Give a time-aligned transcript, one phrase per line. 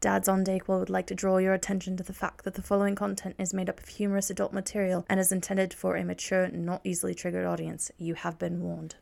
[0.00, 2.94] Dads on Dayquil would like to draw your attention to the fact that the following
[2.94, 6.80] content is made up of humorous adult material and is intended for a mature, not
[6.84, 7.90] easily triggered audience.
[7.98, 8.94] You have been warned.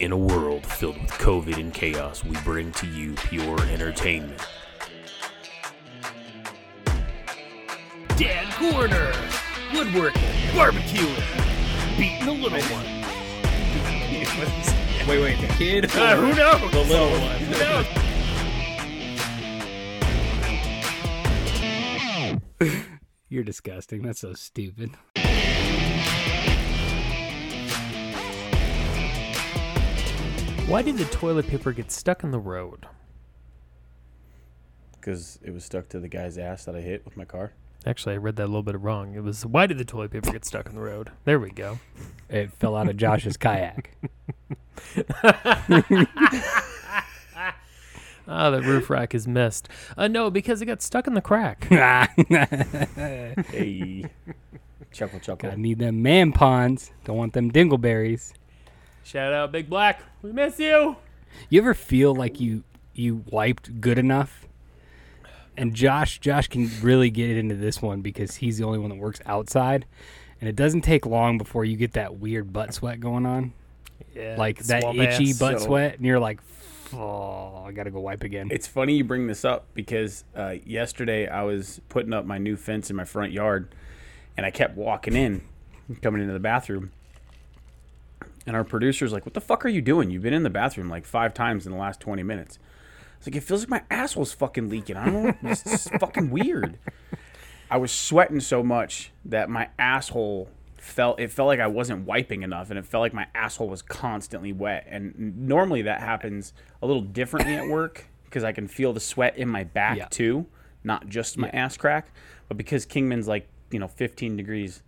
[0.00, 4.42] In a world filled with COVID and chaos, we bring to you pure entertainment.
[8.16, 9.12] Dad Corner,
[9.72, 10.20] woodworking,
[10.52, 12.86] barbecuing, beating the little one.
[15.08, 15.88] Wait, wait, the kid?
[15.94, 16.70] Uh, who knows?
[16.72, 17.38] The little one.
[17.38, 17.58] Who
[22.60, 23.06] knows?
[23.28, 24.02] You're disgusting.
[24.02, 24.90] That's so stupid.
[30.66, 32.86] Why did the toilet paper get stuck in the road?
[34.92, 37.52] Because it was stuck to the guy's ass that I hit with my car.
[37.86, 39.14] Actually, I read that a little bit wrong.
[39.14, 41.12] It was why did the toilet paper get stuck in the road?
[41.24, 41.78] There we go.
[42.28, 43.92] It fell out of Josh's kayak.
[48.28, 49.68] Ah, the roof rack is missed.
[49.96, 51.64] Uh, no, because it got stuck in the crack.
[53.46, 54.04] Hey.
[54.92, 55.48] chuckle, chuckle.
[55.50, 56.90] Gotta need them man ponds.
[57.04, 58.32] Don't want them dingleberries.
[59.04, 60.02] Shout out, Big Black.
[60.22, 60.96] We miss you.
[61.50, 64.45] You ever feel like you you wiped good enough?
[65.56, 68.98] And Josh Josh can really get into this one because he's the only one that
[68.98, 69.86] works outside.
[70.40, 73.52] And it doesn't take long before you get that weird butt sweat going on.
[74.14, 75.38] Yeah, Like that itchy ass.
[75.38, 76.40] butt So- sweat and you're like,
[76.92, 78.48] oh, I gotta go wipe again.
[78.50, 82.56] It's funny you bring this up because uh, yesterday I was putting up my new
[82.56, 83.74] fence in my front yard,
[84.36, 85.40] and I kept walking in,
[86.02, 86.92] coming into the bathroom,
[88.46, 90.10] and our producer's like, "What the fuck are you doing?
[90.10, 92.58] You've been in the bathroom like five times in the last twenty minutes."
[93.18, 94.96] It's like it feels like my asshole's fucking leaking.
[94.96, 95.50] I don't know.
[95.50, 96.78] It's just fucking weird.
[97.70, 102.42] I was sweating so much that my asshole felt it felt like I wasn't wiping
[102.44, 106.86] enough and it felt like my asshole was constantly wet and normally that happens a
[106.86, 110.06] little differently at work because I can feel the sweat in my back Yeah.
[110.08, 110.46] too
[110.84, 112.06] not just my ass crack
[112.46, 114.84] but because Kingman's like you know 15 degrees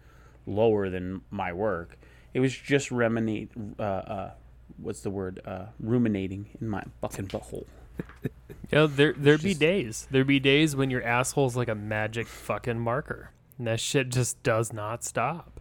[0.46, 1.98] lower than my work
[2.32, 3.50] it was just reminate
[3.80, 4.30] uh, uh
[4.76, 7.66] what's the word uh ruminating in my fucking butthole
[8.70, 10.06] Yeah, there there'd be days.
[10.10, 13.30] There'd be days when your asshole's like a magic fucking marker.
[13.56, 15.58] And that shit just does not stop.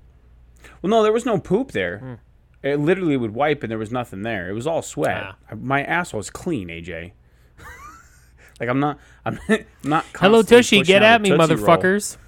[0.81, 2.19] Well, no, there was no poop there.
[2.61, 4.49] It literally would wipe and there was nothing there.
[4.49, 5.35] It was all sweat.
[5.49, 5.55] Ah.
[5.55, 7.13] My asshole's clean, AJ.
[8.59, 8.99] like I'm not.
[9.23, 9.39] I'm
[9.83, 10.05] not.
[10.15, 10.81] Hello, Tushy.
[10.81, 12.17] Get at me, motherfuckers.
[12.17, 12.26] Roll.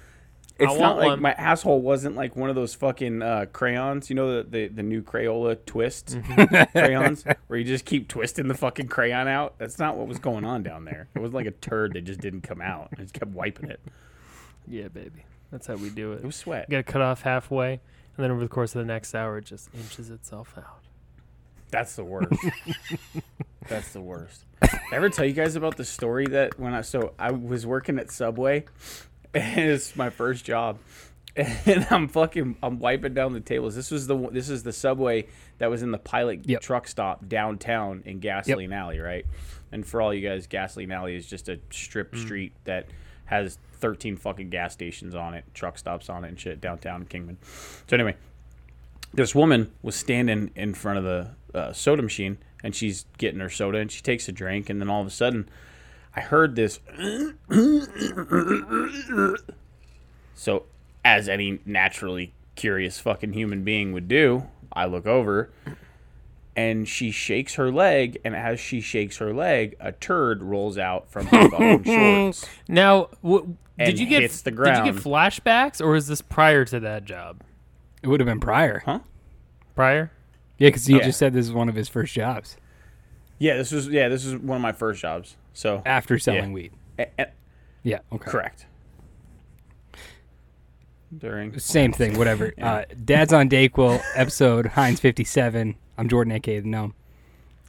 [0.60, 1.22] It's not like one.
[1.22, 4.10] my asshole wasn't like one of those fucking uh, crayons.
[4.10, 6.78] You know the, the the new Crayola twists Mm-hmm.
[6.78, 9.54] crayons where you just keep twisting the fucking crayon out.
[9.58, 11.08] That's not what was going on down there.
[11.14, 12.88] It was like a turd that just didn't come out.
[12.92, 13.80] I just kept wiping it.
[14.68, 15.24] Yeah, baby.
[15.50, 16.16] That's how we do it.
[16.16, 16.66] It was sweat.
[16.68, 17.80] You gotta cut off halfway, and
[18.24, 20.78] then over the course of the next hour, it just inches itself out.
[21.70, 22.32] That's the worst.
[23.68, 24.44] That's the worst.
[24.62, 27.98] I ever tell you guys about the story that when I so I was working
[27.98, 28.64] at Subway,
[29.34, 30.78] it's my first job,
[31.36, 33.74] and I'm fucking I'm wiping down the tables.
[33.76, 35.26] This was the this is the Subway
[35.58, 36.60] that was in the pilot Yep.
[36.60, 39.26] truck stop downtown in Gasoline Alley, right?
[39.72, 42.86] And for all you guys, Gasoline Alley is just a strip street that
[43.26, 47.38] has 13 fucking gas stations on it, truck stops on it, and shit downtown Kingman.
[47.86, 48.16] So anyway,
[49.14, 53.48] this woman was standing in front of the uh, soda machine and she's getting her
[53.48, 55.48] soda and she takes a drink and then all of a sudden
[56.16, 56.80] I heard this
[60.34, 60.64] so
[61.04, 65.50] as any naturally curious fucking human being would do I look over
[66.56, 71.08] and she shakes her leg and as she shakes her leg a turd rolls out
[71.10, 71.84] from her fucking
[72.32, 76.20] shorts Now, w- did you get hits the did you get flashbacks, or is this
[76.20, 77.40] prior to that job?
[78.02, 78.82] It would have been prior.
[78.84, 78.98] Huh?
[79.74, 80.10] Prior.
[80.58, 81.04] Yeah, because he Yeah.
[81.04, 82.58] just said this is one of his first jobs
[83.40, 86.54] yeah this was yeah this is one of my first jobs so after selling Yeah.
[86.54, 86.72] weed.
[87.00, 87.26] a- a-
[87.82, 88.30] Yeah, okay.
[88.30, 88.66] correct
[91.16, 92.52] during Same thing, whatever.
[92.62, 95.74] uh, Dad's on Dayquil, episode Heinz 57.
[95.98, 96.94] I'm Jordan, aka the Gnome.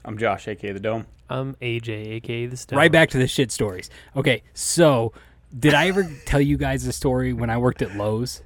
[0.06, 1.08] I'm Josh, aka the Dome.
[1.28, 2.78] I'm AJ, aka the Stone.
[2.78, 3.90] Right back to the shit stories.
[4.16, 5.12] Okay, so
[5.58, 8.44] did I ever tell you guys the story when I worked at Lowe's?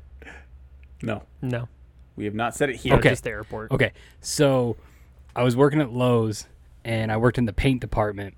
[1.02, 1.68] No, No,
[2.16, 2.94] we have not said it here.
[2.96, 3.10] Okay.
[3.10, 3.72] just the airport.
[3.72, 3.92] Okay,
[4.22, 4.78] so
[5.36, 6.48] I was working at Lowe's
[6.86, 8.36] and I worked in the paint department,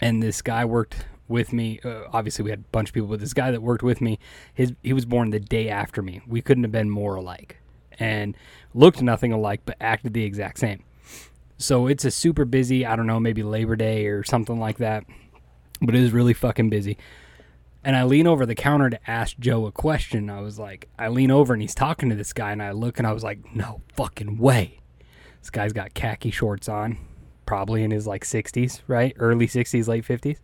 [0.00, 1.78] and this guy worked with me.
[1.84, 4.18] Uh, obviously, we had a bunch of people, but this guy that worked with me,
[4.54, 6.22] his he was born the day after me.
[6.26, 7.58] We couldn't have been more alike,
[8.00, 8.36] and
[8.74, 10.82] looked nothing alike, but acted the exact same.
[11.58, 12.86] So it's a super busy.
[12.86, 15.04] I don't know, maybe Labor Day or something like that,
[15.82, 16.96] but it was really fucking busy.
[17.84, 20.30] And I lean over the counter to ask Joe a question.
[20.30, 22.98] I was like, I lean over and he's talking to this guy, and I look
[22.98, 24.80] and I was like, no fucking way.
[25.40, 26.98] This guy's got khaki shorts on,
[27.48, 29.14] probably in his like 60s, right?
[29.18, 30.36] Early 60s, late 50s.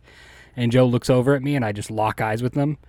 [0.55, 2.79] And Joe looks over at me and I just lock eyes with him.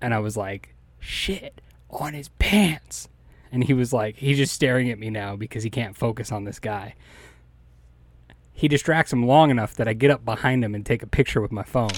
[0.00, 1.60] And I was like, shit
[1.90, 3.08] on his pants.
[3.50, 6.44] And he was like, he's just staring at me now because he can't focus on
[6.44, 6.94] this guy.
[8.52, 11.40] He distracts him long enough that I get up behind him and take a picture
[11.40, 11.90] with my phone.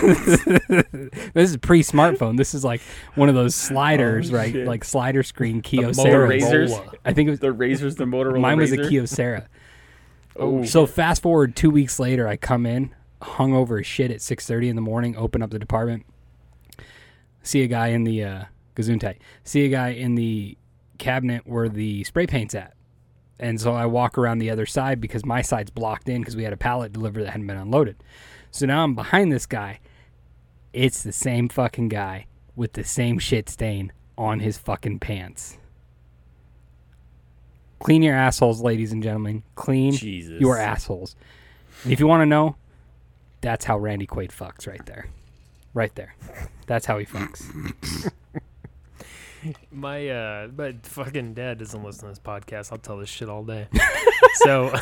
[0.00, 2.38] this is pre smartphone.
[2.38, 2.80] This is like
[3.14, 4.52] one of those sliders, oh, right?
[4.52, 4.66] shit.
[4.66, 6.40] Like slider screen The Kyocera.
[6.40, 6.94] Razrs.
[7.04, 8.40] I think it was The Razrs, the Motorola.
[8.40, 8.90] mine was a Razr.
[8.90, 9.46] Kyocera.
[10.64, 14.46] So fast forward two weeks later, I come in, hung over as shit at six
[14.46, 16.06] thirty in the morning, open up the department,
[17.42, 18.44] see a guy in the uh,
[18.76, 20.56] Gesundheit, see a guy in the
[20.98, 22.74] cabinet where the spray paint's at,
[23.40, 26.44] and so I walk around the other side because my side's blocked in because we
[26.44, 27.96] had a pallet delivered that hadn't been unloaded.
[28.52, 29.80] So now I'm behind this guy.
[30.72, 35.57] It's the same fucking guy with the same shit stain on his fucking pants.
[37.88, 39.42] Clean your assholes, ladies and gentlemen.
[39.54, 40.42] Clean Jesus.
[40.42, 41.16] your assholes.
[41.84, 42.56] And if you want to know,
[43.40, 45.08] that's how Randy Quaid fucks right there.
[45.72, 46.14] Right there.
[46.66, 48.12] That's how he fucks.
[49.72, 52.72] My uh, my fucking dad doesn't listen to this podcast.
[52.72, 53.68] I'll tell this shit all day.
[54.34, 54.68] so,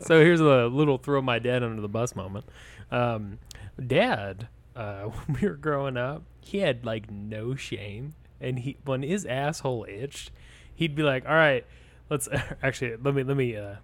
[0.00, 2.44] so here's a little throw my dad under the bus moment.
[2.90, 3.38] Um,
[3.86, 9.02] dad, uh, when we were growing up, he had like no shame, and he when
[9.02, 10.30] his asshole itched,
[10.76, 11.66] he'd be like, "All right,
[12.08, 12.28] let's
[12.62, 13.74] actually let me let me uh,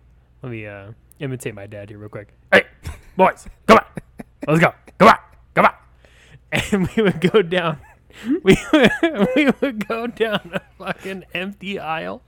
[0.43, 2.29] let me uh, imitate my dad here real quick.
[2.53, 2.65] Hey,
[3.17, 3.85] boys, come on,
[4.47, 5.19] let's go, come on,
[5.55, 5.73] come on."
[6.71, 7.79] And we would go down
[8.43, 8.57] we
[9.37, 12.23] we would go down a fucking empty aisle,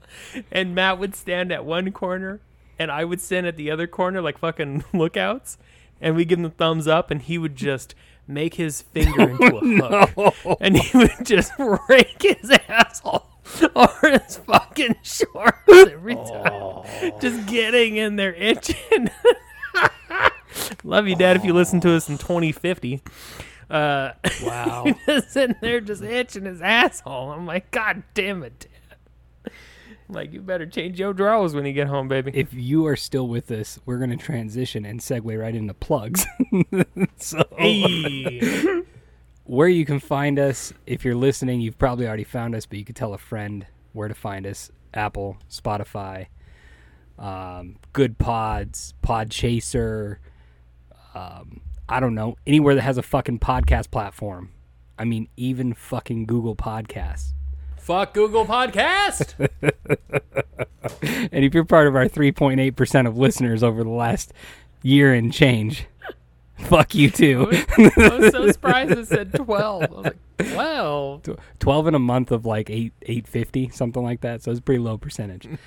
[0.51, 2.41] and Matt would stand at one corner,
[2.79, 5.57] and I would stand at the other corner like fucking lookouts,
[6.01, 7.95] and we give him the thumbs up, and he would just
[8.27, 11.51] make his finger into a hook, and he would just
[11.87, 13.27] rake his asshole
[13.75, 16.83] over his fucking shorts every time,
[17.21, 19.09] just getting in there itching.
[20.83, 21.35] Love you, Dad.
[21.35, 23.01] If you listen to us in 2050.
[23.69, 24.11] Uh,
[24.43, 24.85] Wow.
[25.05, 27.31] just sitting there just itching his asshole.
[27.31, 29.51] I'm like, God damn it, Dad.
[30.07, 32.31] I'm like, you better change your drawers when you get home, baby.
[32.35, 36.25] if you are still with us, we're going to transition and segue right into plugs.
[37.17, 38.83] so, Hey.
[39.45, 42.85] Where you can find us, if you're listening, you've probably already found us, but you
[42.85, 46.27] could tell a friend where to find us Apple, Spotify,
[47.17, 50.19] um, Goodpods, Pod Chaser.
[51.13, 54.49] Um, I don't know, anywhere that has a fucking podcast platform.
[54.97, 57.33] I mean, even fucking Google Podcasts.
[57.77, 59.49] Fuck Google Podcast.
[61.31, 64.33] And if you're part of our 3.8% of listeners over the last
[64.83, 65.85] year and change,
[66.59, 67.49] fuck you too.
[67.51, 69.83] I was so surprised it said 12.
[69.83, 71.23] I was like, 12?
[71.59, 74.41] 12 in a month of like 8 850 something like that.
[74.41, 75.47] So it's a pretty low percentage.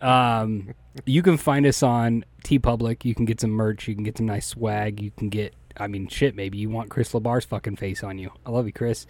[0.00, 0.74] Um
[1.06, 3.04] you can find us on TeePublic.
[3.04, 3.88] You can get some merch.
[3.88, 5.00] You can get some nice swag.
[5.00, 8.30] You can get i mean shit maybe you want chris labar's fucking face on you.
[8.44, 9.06] I love you chris.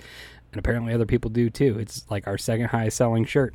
[0.52, 1.78] And apparently other people do too.
[1.78, 3.54] It's like our second highest selling shirt.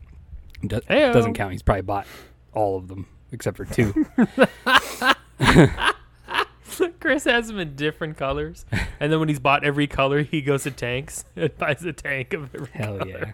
[0.65, 1.51] Do- doesn't count.
[1.51, 2.07] He's probably bought
[2.53, 3.93] all of them except for two
[6.99, 8.65] Chris has them in different colors.
[8.99, 12.33] And then when he's bought every color, he goes to tanks and buys a tank
[12.33, 13.07] of every hell color.
[13.09, 13.31] yeah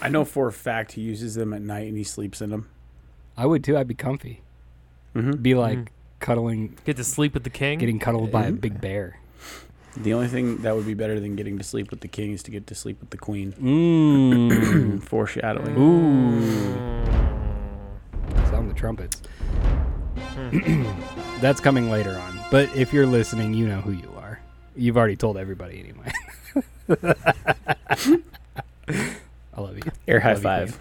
[0.00, 2.68] I know for a fact he uses them at night and he sleeps in them.
[3.36, 4.42] i would too i'd be comfy
[5.16, 5.42] Mhm.
[5.42, 5.88] be like Mhm.
[6.20, 7.78] cuddling Get to sleep with the king.
[7.80, 8.60] getting cuddled by a Mhm.
[8.60, 9.18] big bear
[9.96, 12.42] The only thing that would be better than getting to sleep with the king is
[12.44, 13.52] to get to sleep with the queen.
[13.60, 15.02] mm.
[15.10, 15.76] Foreshadowing.
[15.76, 16.40] Ooh.
[18.50, 19.20] Sound the trumpets.
[21.40, 22.38] That's coming later on.
[22.50, 24.40] But if you're listening, you know who you are.
[24.76, 26.12] You've already told everybody anyway.
[29.54, 29.90] I love you.
[30.08, 30.78] Air high Love five.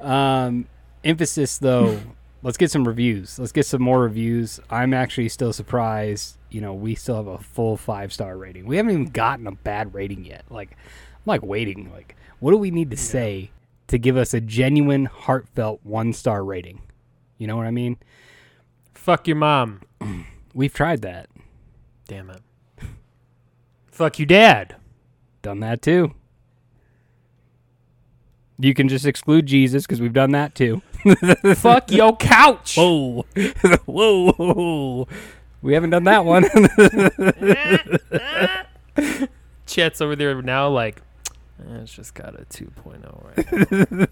[0.00, 0.66] Um,
[1.04, 2.00] emphasis though,
[2.42, 3.38] let's get some reviews.
[3.38, 4.60] Let's get some more reviews.
[4.70, 6.36] I'm actually still surprised.
[6.50, 8.66] You know, we still have a full five star rating.
[8.66, 10.44] We haven't even gotten a bad rating yet.
[10.50, 11.90] Like, I'm like waiting.
[11.92, 13.50] Like, what do we need to say
[13.86, 16.82] to give us a genuine, heartfelt one star rating?
[17.38, 17.96] You know what I mean?
[19.02, 19.80] Fuck your mom.
[20.54, 21.28] We've tried that,
[22.06, 22.40] Damn it.
[23.90, 24.76] Fuck your dad.
[25.42, 26.14] done that too.
[28.60, 30.82] You can just exclude Jesus because we've done that too.
[31.56, 32.76] Fuck your couch.
[32.76, 33.26] Whoa,
[33.86, 35.08] whoa, whoa.
[35.62, 36.44] We haven't done that one.
[39.66, 41.02] Chet's over there now, like,
[41.58, 44.06] "Eh, it's just got a 2.0 right now.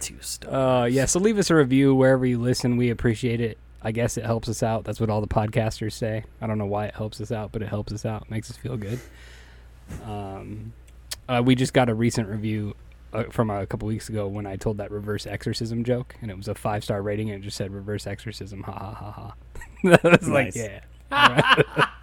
[0.00, 0.54] Two stars.
[0.54, 2.78] Uh, yeah, so leave us a review wherever you listen.
[2.78, 3.58] We appreciate it.
[3.86, 4.82] I guess it helps us out.
[4.84, 6.24] That's what all the podcasters say.
[6.40, 8.28] I don't know why it helps us out, but it helps us out.
[8.28, 8.98] Makes us feel good.
[10.04, 10.72] Um,
[11.28, 12.74] uh, we just got a recent review
[13.12, 16.36] uh, from a couple weeks ago when I told that reverse exorcism joke, and it
[16.36, 18.64] was a five star rating, and it just said reverse exorcism.
[18.64, 19.34] Ha ha ha ha.
[20.02, 20.68] I was like, Nice.
[21.12, 21.62] yeah.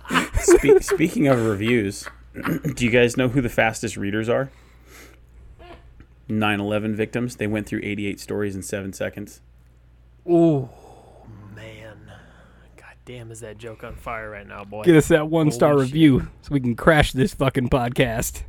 [0.40, 2.08] Spe- speaking of reviews,
[2.76, 4.50] do you guys know who the fastest readers are?
[6.30, 7.36] 9/11 victims.
[7.36, 9.42] They went through 88 stories in seven seconds.
[10.26, 10.83] Oh man, god
[13.06, 14.84] damn, is that joke on fire right now, boy?
[14.84, 15.82] Get us that one star shit.
[15.82, 18.44] review so we can crash this fucking podcast.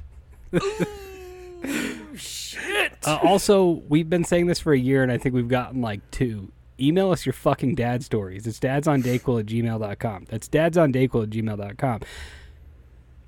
[2.16, 2.92] Shit.
[3.06, 6.08] Uh, also, we've been saying this for a year, and I think we've gotten like
[6.10, 6.52] two.
[6.78, 8.46] Email us your fucking dad stories.
[8.46, 10.26] It's dadsondayquil at gmail.com.
[10.28, 12.00] That's dadsondayquil at gmail.com.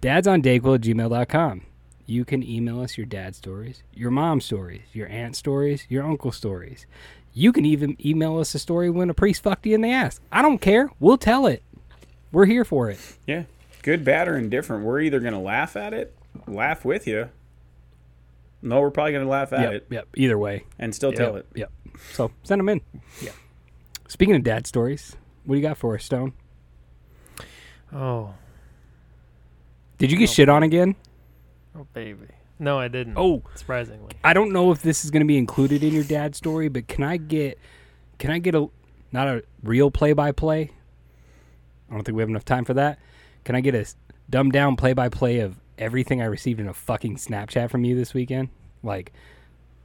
[0.03, 1.63] Dadsondayquil at gmail.com.
[2.09, 6.31] You can email us your dad stories, your mom stories, your aunt stories, your uncle
[6.31, 6.87] stories.
[7.39, 10.21] You can even email us a story when a priest fucked you in the ass.
[10.33, 10.89] I don't care.
[10.99, 11.63] We'll tell it.
[12.33, 12.99] We're here for it.
[13.27, 13.43] Yeah,
[13.83, 14.87] good, bad, or indifferent.
[14.87, 16.17] We're either gonna laugh at it,
[16.47, 17.29] laugh with you.
[18.63, 20.09] No, we're probably gonna laugh at Yep, it yep.
[20.17, 20.65] Either way.
[20.79, 21.47] and still tell it.
[21.55, 21.71] Yep.
[22.13, 22.81] So send them in.
[23.21, 23.33] Yeah.
[24.09, 25.15] Speaking of dad stories,
[25.45, 26.33] what do you got for us, Stone?
[27.93, 28.33] Oh,
[29.99, 30.33] Did you get Oh.
[30.33, 30.97] shit on again?
[31.79, 32.29] oh baby.
[32.59, 33.15] No, I didn't.
[33.17, 34.13] Oh, surprisingly.
[34.25, 36.89] I don't know if this is going to be included in your dad story, but
[36.89, 37.59] can I get
[38.19, 38.69] can I get a
[39.13, 40.71] not a real play by play?
[41.91, 42.99] I don't think we have enough time for that.
[43.45, 43.87] Can I get a
[44.29, 47.95] dumbed down play by play of everything I received in a fucking Snapchat from you
[47.95, 48.49] this weekend?
[48.83, 49.13] Like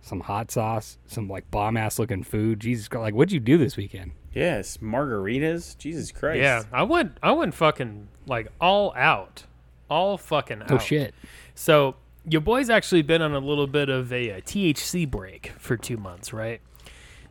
[0.02, 2.62] some hot sauce, some like bomb ass looking food.
[2.62, 3.02] Jesus Christ.
[3.02, 4.12] Like what'd you do this weekend?
[4.34, 5.78] Yes, margaritas.
[5.78, 6.40] Jesus Christ.
[6.40, 7.18] Yeah, I went.
[7.22, 9.44] I went fucking like all out,
[9.90, 10.72] all fucking oh, out.
[10.72, 11.14] Oh shit.
[11.54, 11.96] So
[12.30, 15.98] your boy's actually been on a little bit of a, uh THC break for two
[15.98, 16.62] months, right?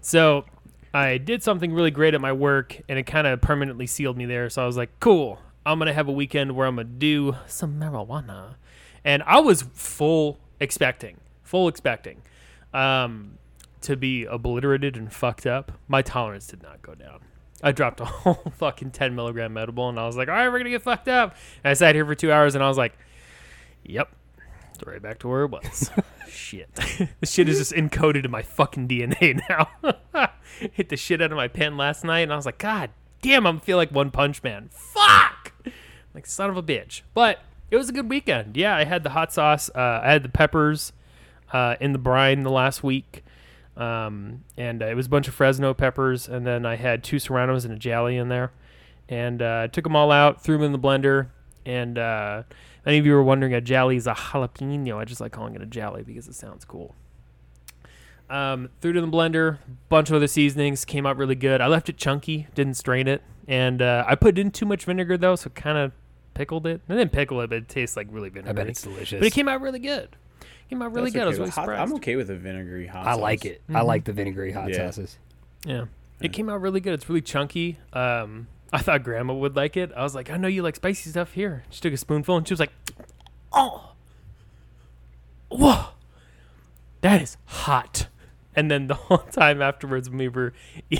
[0.00, 0.44] So
[0.92, 4.26] I did something really great at my work, and it kind of permanently sealed me
[4.26, 4.50] there.
[4.50, 5.38] So I was like, cool.
[5.64, 8.54] I'm gonna have a weekend where I'm gonna do some marijuana,
[9.04, 12.22] and I was full expecting, full expecting,
[12.72, 13.38] um,
[13.82, 15.72] to be obliterated and fucked up.
[15.86, 17.20] My tolerance did not go down.
[17.62, 20.58] I dropped a whole fucking 10 milligram edible, and I was like, all right, we're
[20.58, 21.36] gonna get fucked up.
[21.62, 22.96] And I sat here for two hours, and I was like,
[23.84, 24.10] yep,
[24.80, 25.90] it's right back to where it was.
[26.28, 26.74] shit.
[27.20, 30.30] this shit is just encoded in my fucking DNA now.
[30.72, 32.90] Hit the shit out of my pen last night, and I was like, God
[33.22, 34.70] damn, I'm feel like One Punch Man.
[34.72, 35.52] Fuck!
[36.14, 37.02] Like, son of a bitch.
[37.14, 38.56] But it was a good weekend.
[38.56, 40.92] Yeah, I had the hot sauce, uh, I had the peppers
[41.52, 43.22] uh, in the brine the last week.
[43.76, 47.18] Um, and uh, it was a bunch of Fresno peppers, and then I had two
[47.18, 48.52] serranos and a jally in there.
[49.08, 51.28] And uh, took them all out, threw them in the blender,
[51.66, 52.42] and uh,
[52.86, 54.96] any of you were wondering, a jally is a jalapeno.
[54.96, 56.94] I just like calling it a jally because it sounds cool.
[58.28, 59.58] Um, threw it in the blender,
[59.88, 61.60] bunch of other seasonings, came out really good.
[61.60, 65.16] I left it chunky, didn't strain it, and uh, I put in too much vinegar
[65.18, 65.90] though, so kind of
[66.34, 66.80] pickled it.
[66.88, 68.50] I didn't pickle it, but it tastes like really vinegar.
[68.50, 69.18] I bet it's delicious.
[69.18, 70.14] but it came out really good.
[70.68, 71.22] Came out really That's good.
[71.24, 71.80] I was really hot, surprised.
[71.82, 73.08] I'm okay with a vinegary hot sauce.
[73.08, 73.20] I sauce.
[73.20, 73.62] like it.
[73.74, 74.76] I like the vinegary hot Yeah.
[74.76, 75.18] sauces.
[75.66, 75.86] Yeah.
[76.20, 76.94] It came out really good.
[76.94, 77.78] It's really chunky.
[77.92, 79.90] Um, I thought grandma would like it.
[79.96, 81.64] I was like, I know you like spicy stuff here.
[81.70, 82.72] She took a spoonful and she was like,
[83.52, 83.92] Oh,
[85.48, 85.86] whoa,
[87.00, 88.06] that is hot.
[88.54, 90.52] And then the whole time afterwards, we were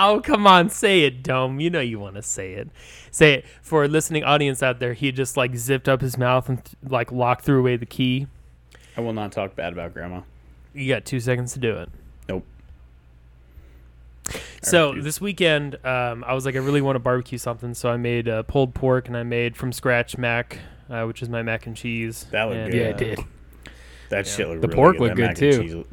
[0.00, 1.60] Oh, come on, say it, Dome.
[1.60, 2.68] You know you want to say it.
[3.10, 3.44] Say it.
[3.60, 7.10] For a listening audience out there, he just like zipped up his mouth and like
[7.10, 8.28] locked threw away the key.
[8.98, 10.22] I will not talk bad about grandma.
[10.74, 11.88] You got two seconds to do it.
[12.28, 12.44] Nope.
[14.60, 17.96] So this weekend, um, I was like, I really want to barbecue something, so I
[17.96, 20.58] made uh, pulled pork and I made from scratch mac,
[20.90, 22.26] uh, which is my mac and cheese.
[22.32, 22.78] That looked and, good.
[22.80, 23.18] Yeah, it did.
[24.10, 24.32] That Yeah.
[24.32, 25.02] shit looked The really pork good.
[25.02, 25.62] looked That good, too.
[25.62, 25.88] cheese look-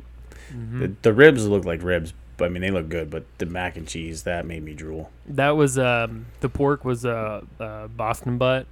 [0.52, 0.80] mhm.
[0.80, 3.12] The, the ribs look like ribs, but I mean they look good.
[3.12, 5.12] But the mac and cheese that made me drool.
[5.28, 8.66] That was um, the pork was uh, uh, Boston butt,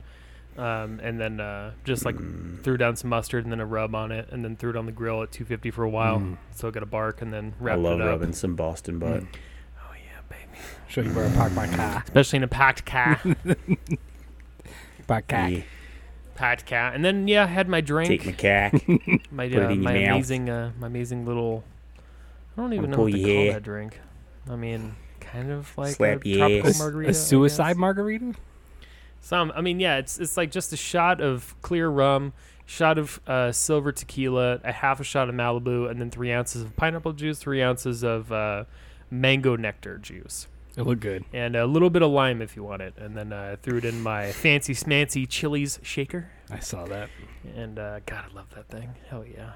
[0.57, 2.61] um, and then uh, just like Mm.
[2.63, 4.85] threw down some mustard and then a rub on it, and then threw it on
[4.85, 6.37] the grill at 250 for a while, Mm.
[6.53, 7.91] so it got a bark, and then wrapped it up.
[7.91, 9.21] I love rubbing some Boston butt.
[9.21, 9.27] Mm.
[9.79, 10.59] Oh yeah, baby.
[10.87, 12.01] Show you where I park my car.
[12.05, 13.19] Especially in a packed car,
[15.07, 15.49] Park car.
[15.49, 15.61] Yeah.
[16.35, 18.73] packed car, and then yeah, I had my drink, Take my cack.
[19.31, 21.63] my uh, in my amazing uh, my amazing little.
[22.57, 23.53] I don't even know what to your call hair.
[23.53, 23.99] that drink.
[24.49, 26.79] I mean, kind of like Slap a your tropical ass.
[26.79, 27.11] margarita.
[27.11, 28.33] A suicide margarita?
[29.25, 32.33] Some, I mean, yeah, it's it's like just a shot of clear rum,
[32.65, 36.61] shot of uh, silver tequila, a half a shot of Malibu, and then three ounces
[36.61, 38.65] of pineapple juice, three ounces of uh,
[39.09, 41.23] mango nectar juice, It looked good.
[41.31, 42.95] and a little bit of lime if you want it.
[42.97, 47.07] And then uh, I threw it in my fancy smancy Chili's shaker, I saw that.
[47.55, 48.93] and uh, God, I love that thing.
[49.09, 49.53] Hell yeah.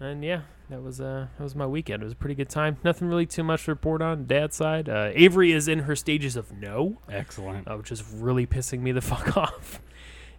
[0.00, 0.40] and yeah,
[0.70, 2.02] that was uh that was my weekend.
[2.02, 2.78] It was a pretty good time.
[2.84, 4.88] Nothing really too much to report on Dad's side.
[4.88, 7.68] Uh, Avery is in her stages of no, Excellent.
[7.68, 9.80] uh, which is really pissing me the fuck off.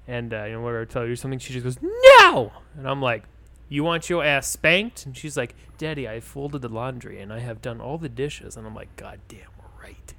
[0.07, 1.77] And uh, you know, whenever I tell her something, she just goes
[2.21, 3.23] no, and I'm like,
[3.69, 7.39] "You want your ass spanked?" And she's like, "Daddy, I folded the laundry and I
[7.39, 9.39] have done all the dishes." And I'm like, "God damn
[9.81, 10.13] right."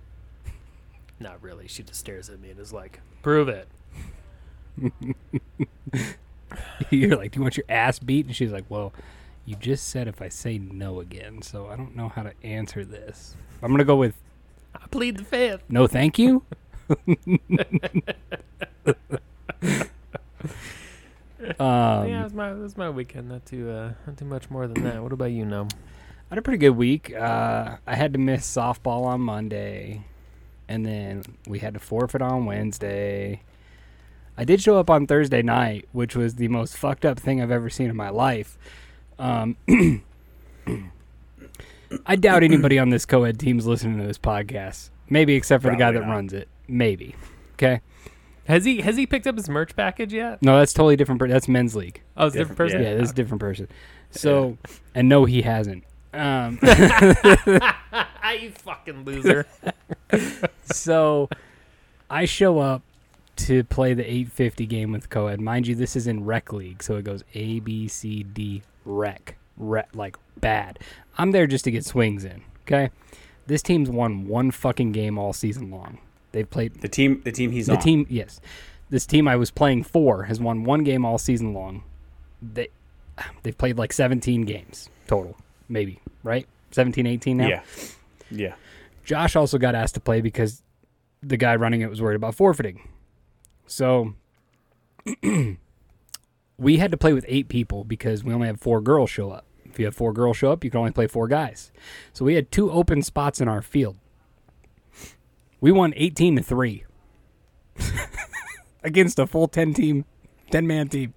[1.20, 1.66] Not really.
[1.68, 3.68] She just stares at me and is like, "Prove it."
[6.90, 8.26] You're like, do you want your ass beat?
[8.26, 8.92] And she's like, well,
[9.46, 12.84] you just said if I say no again, so I don't know how to answer
[12.84, 13.36] this.
[13.62, 14.14] I'm gonna go with
[14.74, 15.62] I plead the fifth.
[15.68, 16.42] no, thank you.
[21.58, 23.28] um, yeah, it was my it was my weekend.
[23.28, 25.02] Not too uh, not too much more than that.
[25.02, 25.68] What about you, know?
[26.28, 27.14] I had a pretty good week.
[27.14, 30.04] Uh, I had to miss softball on Monday,
[30.68, 33.42] and then we had to forfeit on Wednesday.
[34.36, 37.52] I did show up on Thursday night, which was the most fucked up thing I've
[37.52, 38.58] ever seen in my life.
[39.18, 39.56] Um,
[42.06, 44.90] I doubt anybody on this co-ed team's listening to this podcast.
[45.08, 46.08] Maybe except for the guy that not.
[46.12, 46.48] runs it.
[46.68, 47.14] Maybe.
[47.54, 47.80] Okay.
[48.46, 50.42] Has he has he picked up his merch package yet?
[50.42, 51.20] No, that's totally different.
[51.20, 52.02] Per- that's men's league.
[52.16, 52.82] Oh, it's a different Different- person.
[52.82, 53.68] Yeah, this is a different person.
[54.10, 54.56] So,
[54.94, 55.84] and no, he hasn't.
[56.12, 56.58] Um,
[58.40, 59.46] you fucking loser.
[60.64, 61.28] so
[62.08, 62.82] I show up
[63.36, 65.40] to play the 850 game with Coed.
[65.40, 69.36] Mind you, this is in rec league, so it goes A B C D rec,
[69.58, 70.78] rec like bad.
[71.18, 72.42] I'm there just to get swings in.
[72.62, 72.90] Okay,
[73.46, 75.98] this team's won one fucking game all season long.
[76.32, 77.74] They've played The team, the team he's on.
[77.74, 77.84] the on.
[77.84, 78.06] team.
[78.08, 78.40] Yes,
[78.88, 81.82] this team I was playing for has won one game all season long.
[82.40, 82.68] They
[83.42, 85.36] they've played like 17 games total,
[85.68, 86.46] maybe right?
[86.72, 87.46] 17, 18 now.
[87.48, 87.62] Yeah,
[88.30, 88.54] yeah.
[89.04, 90.62] Josh also got asked to play because
[91.22, 92.88] the guy running it was worried about forfeiting.
[93.66, 94.14] So
[96.58, 99.44] we had to play with eight people because we only had four girls show up.
[99.64, 101.70] If you have four girls show up, you can only play four guys.
[102.12, 103.98] So we had two open spots in our field.
[105.60, 106.84] We won 18 to 3
[108.84, 110.04] against a full 10 team,
[110.50, 111.14] 10 man team.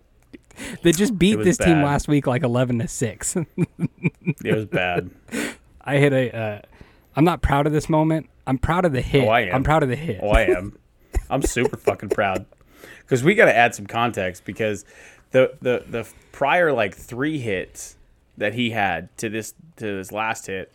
[0.83, 3.37] That just beat this team last week like 11 to 6.
[4.43, 5.09] It was bad.
[5.81, 6.35] I hit a.
[6.35, 6.61] Uh,
[7.15, 8.29] I'm not proud of this moment.
[8.45, 9.25] I'm proud of the hit.
[9.27, 9.55] Oh, I am.
[9.55, 10.19] I'm proud of the hit.
[10.21, 10.77] Oh, I am.
[11.29, 12.45] I'm super fucking proud
[13.01, 14.85] because we got to add some context because
[15.31, 17.95] the the the prior like three hits
[18.37, 20.71] that he had to this to this last hit,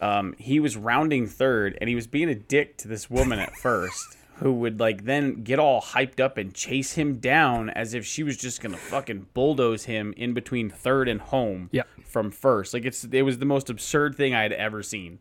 [0.00, 3.54] um, he was rounding third and he was being a dick to this woman at
[3.56, 4.16] first.
[4.36, 8.24] Who would like then get all hyped up and chase him down as if she
[8.24, 11.86] was just gonna fucking bulldoze him in between third and home Yep.
[12.04, 12.74] from first.
[12.74, 15.20] Like it's it was the most absurd thing I had ever seen.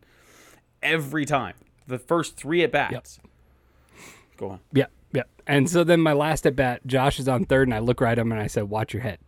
[0.81, 1.53] Every time.
[1.87, 3.19] The first three at bats.
[4.37, 4.59] Go on.
[4.73, 5.23] Yeah, yeah.
[5.47, 8.11] And so then my last at bat, Josh is on third, and I look right
[8.11, 9.19] at him and I said, "Watch your head."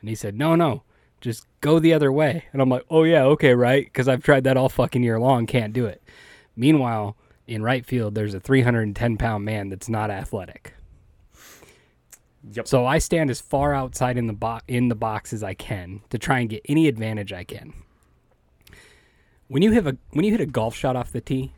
[0.00, 0.82] And he said, "No, no,
[1.20, 4.44] just go the other way." And I'm like, "Oh yeah, okay, right," because I've tried
[4.44, 6.02] that all fucking year long, can't do it.
[6.56, 7.16] Meanwhile,
[7.46, 10.74] in right field, there's a 310 pound man that's not athletic.
[12.52, 12.66] Yep.
[12.68, 16.00] So I stand as far outside in the bo- in the box as I can
[16.10, 17.74] to try and get any advantage I can.
[19.48, 21.52] When you have a when you hit a golf shot off the tee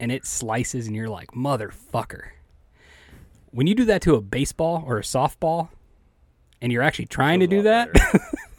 [0.00, 2.30] and it slices and you're like, "Motherfucker."
[3.54, 5.68] When you do that to a baseball or a softball
[6.60, 7.88] and you're actually trying to do that,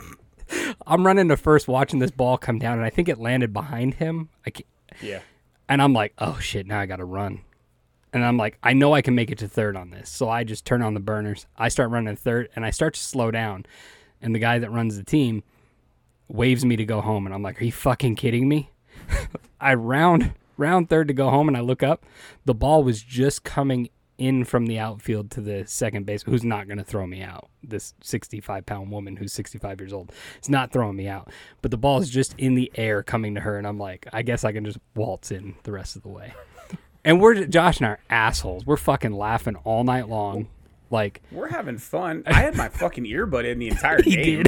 [0.87, 3.95] I'm running to first watching this ball come down and I think it landed behind
[3.95, 4.29] him.
[4.47, 4.53] I
[5.01, 5.19] Yeah.
[5.67, 7.41] and I'm like, oh shit, now I got to run.
[8.13, 10.09] And I'm like, I know I can make it to third on this.
[10.09, 11.45] So I just turn on the burners.
[11.57, 13.65] I start running third and I start to slow down.
[14.21, 15.43] And the guy that runs the team
[16.29, 17.25] waves me to go home.
[17.25, 18.71] And I'm like, are you fucking kidding me?
[19.59, 22.05] I round round third to go home and I look up.
[22.45, 26.67] The ball was just coming in from the outfield to the second base, who's not
[26.67, 27.49] going to throw me out.
[27.63, 31.31] This 65 pound woman who's 65 years old is not throwing me out.
[31.61, 33.57] But the ball is just in the air coming to her.
[33.57, 36.33] And I'm like, I guess I can just waltz in the rest of the way.
[37.07, 38.65] And we're, Josh and I are assholes.
[38.65, 40.47] We're fucking laughing all night long.
[40.89, 42.23] Like, We're having fun.
[42.27, 44.41] I had my fucking earbud in the entire game.
[44.41, 44.47] did.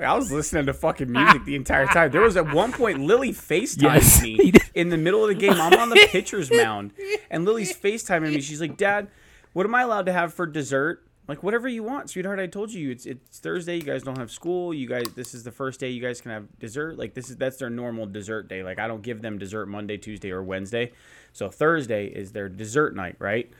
[0.00, 2.10] I was listening to fucking music the entire time.
[2.10, 5.54] There was at one point Lily FaceTimed Yes, me in the middle of the game.
[5.54, 6.92] I'm on the pitcher's mound,
[7.30, 8.40] and Lily's FaceTiming me.
[8.40, 9.08] She's like, "Dad,
[9.52, 12.38] what am I allowed to have for dessert?" Like whatever you want, sweetheart.
[12.38, 13.76] I told you it's it's Thursday.
[13.76, 14.72] You guys don't have school.
[14.72, 16.96] You guys, this is the first day you guys can have dessert.
[16.96, 18.62] Like this is that's their normal dessert day.
[18.62, 20.92] Like I don't give them dessert Monday, Tuesday, or Wednesday.
[21.34, 23.50] So Thursday is their dessert night, right?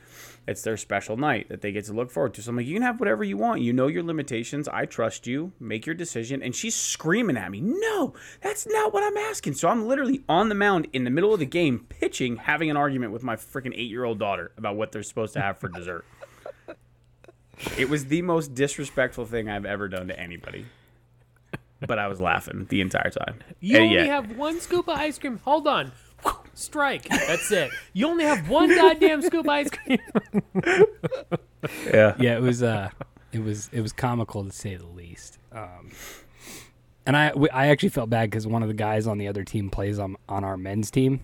[0.49, 2.41] It's their special night that they get to look forward to.
[2.41, 3.61] So I'm like, you can have whatever you want.
[3.61, 4.67] You know your limitations.
[4.67, 5.51] I trust you.
[5.59, 6.41] Make your decision.
[6.41, 9.53] And she's screaming at me, no, that's not what I'm asking.
[9.53, 12.77] So I'm literally on the mound in the middle of the game, pitching, having an
[12.77, 15.67] argument with my freaking eight year old daughter about what they're supposed to have for
[15.69, 16.03] dessert.
[17.77, 20.65] it was the most disrespectful thing I've ever done to anybody.
[21.85, 23.35] but I was laughing the entire time.
[23.59, 25.39] You And only yeah, have one scoop of ice cream.
[25.45, 25.91] Hold on.
[26.53, 27.07] Strike.
[27.09, 27.71] That's it.
[27.93, 29.99] You only have one goddamn scoop of ice cream.
[31.93, 32.15] yeah.
[32.19, 32.89] yeah, it was uh,
[33.31, 35.37] it was it was comical to say the least.
[35.51, 35.91] Um,
[37.05, 37.31] and I
[37.67, 40.43] actually felt bad because one of the guys on the other team plays on on
[40.43, 41.21] our men's team,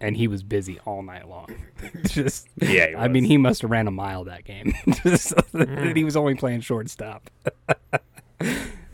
[0.00, 1.48] and he was busy all night long.
[2.06, 4.74] Just Yeah, he I mean, he must have ran a mile that game.
[5.02, 5.96] Just Mm.
[5.96, 7.30] he was only playing shortstop.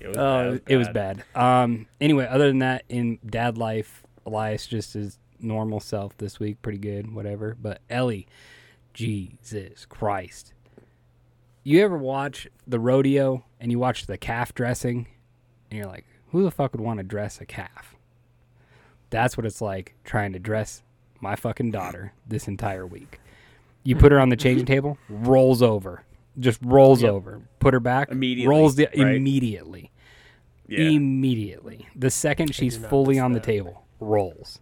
[0.00, 1.24] It was, Oh, bad, it was bad.
[1.34, 1.86] Um.
[2.00, 6.78] Anyway, other than that, in dad life, Elias just his normal self this week, pretty
[6.78, 7.56] good, whatever.
[7.60, 8.26] But Ellie,
[8.94, 10.52] Jesus Christ,
[11.62, 15.06] you ever watch the rodeo and you watch the calf dressing,
[15.70, 17.94] and you're like, who the fuck would want to dress a calf?
[19.10, 20.82] That's what it's like trying to dress
[21.20, 23.20] my fucking daughter this entire week.
[23.82, 26.02] You put her on the changing table, rolls over,
[26.38, 27.12] just rolls Yep.
[27.12, 27.42] over.
[27.58, 29.14] Put her back, Immediately, rolls the, right?
[29.16, 29.90] immediately
[30.66, 30.90] Yeah.
[30.90, 31.88] immediately.
[31.96, 33.46] The second she's fully on the that.
[33.46, 34.60] table, rolls.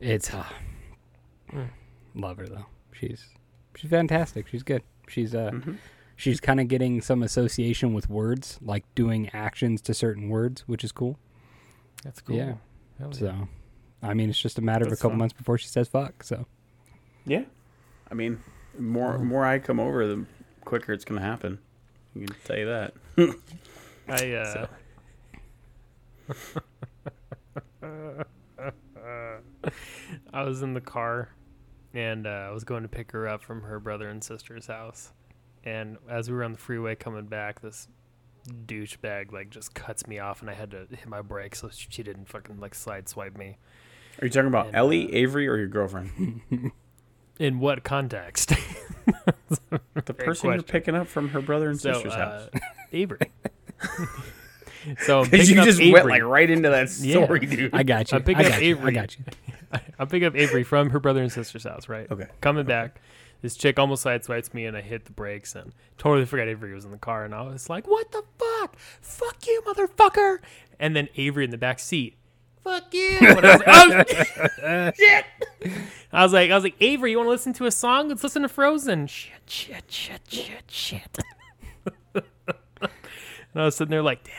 [0.00, 0.44] It's uh,
[2.14, 2.66] love her though.
[2.92, 3.28] She's
[3.74, 4.46] she's fantastic.
[4.48, 4.82] She's good.
[5.08, 5.72] She's uh Mm-hmm.
[6.16, 10.84] she's kind of getting some association with words, like doing actions to certain words, which
[10.84, 11.18] is cool.
[12.04, 12.36] That's cool.
[12.36, 12.54] Yeah.
[12.98, 13.18] Hell yeah.
[13.18, 13.48] So,
[14.02, 15.18] I mean, it's just a matter of a couple fun.
[15.18, 16.22] months before she says fuck.
[16.22, 16.46] So,
[17.26, 17.44] Yeah.
[18.10, 18.40] I mean,
[18.78, 20.24] more more I come over, the
[20.64, 21.58] quicker it's gonna happen.
[22.14, 22.94] You can tell you that.
[24.08, 24.32] I
[27.82, 28.24] uh
[30.32, 31.30] I was in the car
[31.94, 35.12] and uh, I was going to pick her up from her brother and sister's house.
[35.64, 37.88] And as we were on the freeway coming back, this
[38.66, 42.02] douchebag like just cuts me off and I had to hit my brakes so she
[42.02, 43.58] didn't fucking like slide swipe me.
[44.20, 46.40] Are you talking about And, Ellie, Avery, or your girlfriend?
[47.38, 48.52] In what context?
[50.04, 52.48] The person you're picking up from her brother and so sister's house.
[52.54, 52.58] uh,
[52.92, 53.18] Avery.
[55.00, 55.92] so Because you just Avery.
[55.92, 57.24] went like right into that Yeah.
[57.24, 57.74] story, dude.
[57.74, 58.18] I got you.
[58.18, 58.66] I pick I up got you.
[58.66, 58.92] I Avery.
[58.92, 59.24] got you.
[59.98, 62.10] I pick up Avery from her brother and sister's house, right?
[62.10, 62.26] Okay.
[62.40, 63.00] Coming back,
[63.42, 66.84] this chick almost sideswipes me, and I hit the brakes and totally forgot Avery was
[66.84, 68.76] in the car, and I was like, "What the fuck?
[68.78, 70.38] Fuck you, motherfucker!"
[70.80, 72.16] And then Avery in the back seat,
[72.62, 74.12] "Fuck you!" I was like,
[74.62, 75.24] "Oh, shit!"
[76.12, 78.08] I was like, "I was like, Avery, you want to listen to a song?
[78.08, 81.18] Let's listen to Frozen." Shit, shit, shit, shit, shit.
[82.14, 82.24] and
[83.54, 84.34] I was sitting there like, "Dad."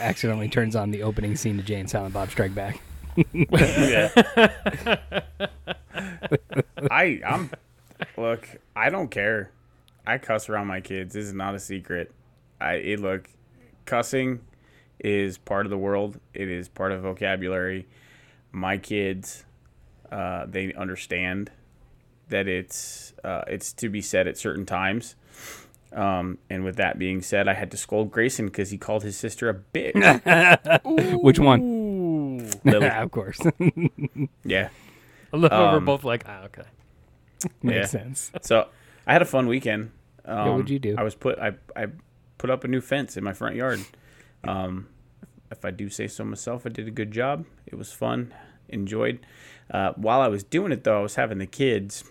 [0.00, 2.80] Accidentally turns on the opening scene to Jay and Silent Bob Strike Back.
[3.16, 4.10] Yeah.
[6.90, 7.50] I I'm
[8.16, 9.50] look, I don't care.
[10.06, 11.14] I cuss around my kids.
[11.14, 12.12] This is not a secret.
[12.60, 13.28] I it look
[13.84, 14.40] cussing
[14.98, 16.18] is part of the world.
[16.32, 17.86] It is part of vocabulary.
[18.52, 19.44] My kids
[20.10, 21.50] uh, they understand
[22.28, 25.16] that it's uh, it's to be said at certain times.
[25.92, 29.16] Um, and with that being said, I had to scold Grayson because he called his
[29.16, 31.22] sister a bitch.
[31.22, 31.83] Which one?
[32.64, 32.88] Lily.
[32.90, 33.40] of course.
[34.44, 34.68] yeah.
[35.32, 36.62] I love how we're Um, both like, ah, okay.
[37.62, 37.86] Makes Yeah.
[37.86, 38.32] sense.
[38.42, 38.68] So
[39.06, 39.90] I had a fun weekend.
[40.24, 40.94] Um, what'd you do?
[40.96, 41.88] I was put I I
[42.38, 43.80] put up a new fence in my front yard.
[44.44, 44.88] Um,
[45.50, 47.44] if I do say so myself, I did a good job.
[47.66, 48.32] It was fun,
[48.68, 49.20] enjoyed.
[49.70, 52.04] Uh, while I was doing it though, I was having the kids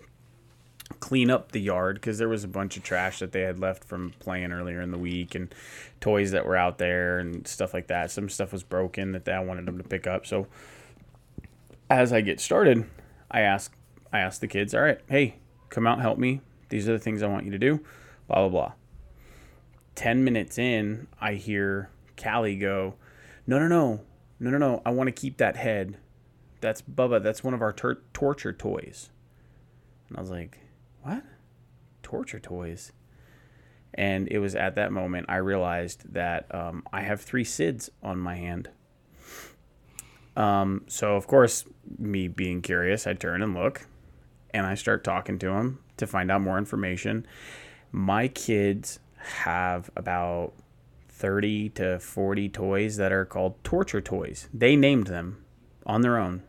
[1.00, 3.84] clean up the yard because there was a bunch of trash that they had left
[3.84, 5.54] from playing earlier in the week and
[6.00, 8.10] toys that were out there and stuff like that.
[8.10, 10.26] Some stuff was broken that I wanted them to pick up.
[10.26, 10.46] So
[11.88, 12.84] as I get started,
[13.30, 13.72] I ask
[14.12, 15.36] I ask the kids, all right, hey,
[15.70, 16.40] come out, help me.
[16.68, 17.80] These are the things I want you to do.
[18.28, 18.72] Blah blah blah.
[19.94, 21.90] Ten minutes in, I hear
[22.22, 22.94] Callie go,
[23.46, 24.00] no no no
[24.38, 24.82] no no no.
[24.84, 25.96] I want to keep that head.
[26.60, 27.22] That's Bubba.
[27.22, 29.10] That's one of our tur torture toys.
[30.08, 30.58] And I was like,
[31.04, 31.22] what?
[32.02, 32.92] Torture toys?
[33.92, 38.18] And it was at that moment I realized that um, I have three Sids on
[38.18, 38.70] my hand.
[40.36, 41.64] Um, so of course,
[41.98, 43.86] me being curious, I turn and look,
[44.52, 47.24] and I start talking to him to find out more information.
[47.92, 50.54] My kids have about
[51.08, 54.48] 30 to 40 toys that are called torture toys.
[54.52, 55.44] They named them
[55.86, 56.42] on their own,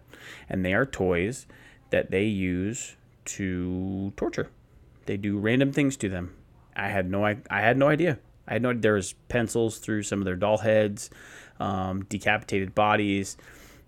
[0.50, 1.46] and they are toys
[1.92, 4.50] that they use to torture.
[5.06, 6.36] They do random things to them.
[6.76, 8.20] I had no I, I had no idea.
[8.48, 11.10] I had no there was pencils through some of their doll heads,
[11.60, 13.38] um, decapitated bodies,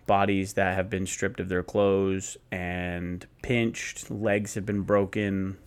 [0.05, 5.57] bodies that have been stripped of their clothes and pinched, legs have been broken,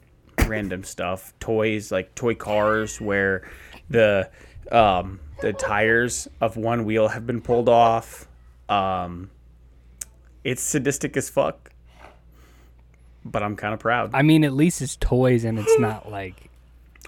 [0.46, 1.32] random stuff.
[1.38, 3.48] Toys like toy cars where
[3.88, 4.28] the
[4.72, 8.28] um, the tires of one wheel have been pulled off.
[8.68, 9.30] Um,
[10.44, 11.70] it's sadistic as fuck,
[13.24, 14.10] but I'm kind of proud.
[14.14, 16.50] I mean, at least it's toys and it's not like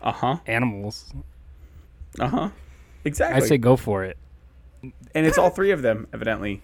[0.03, 0.37] Uh huh.
[0.47, 1.13] animals.
[2.19, 2.49] Uh huh.
[3.05, 3.43] Exactly.
[3.43, 4.17] I say go for it.
[4.83, 6.63] and it's all three of them evidently.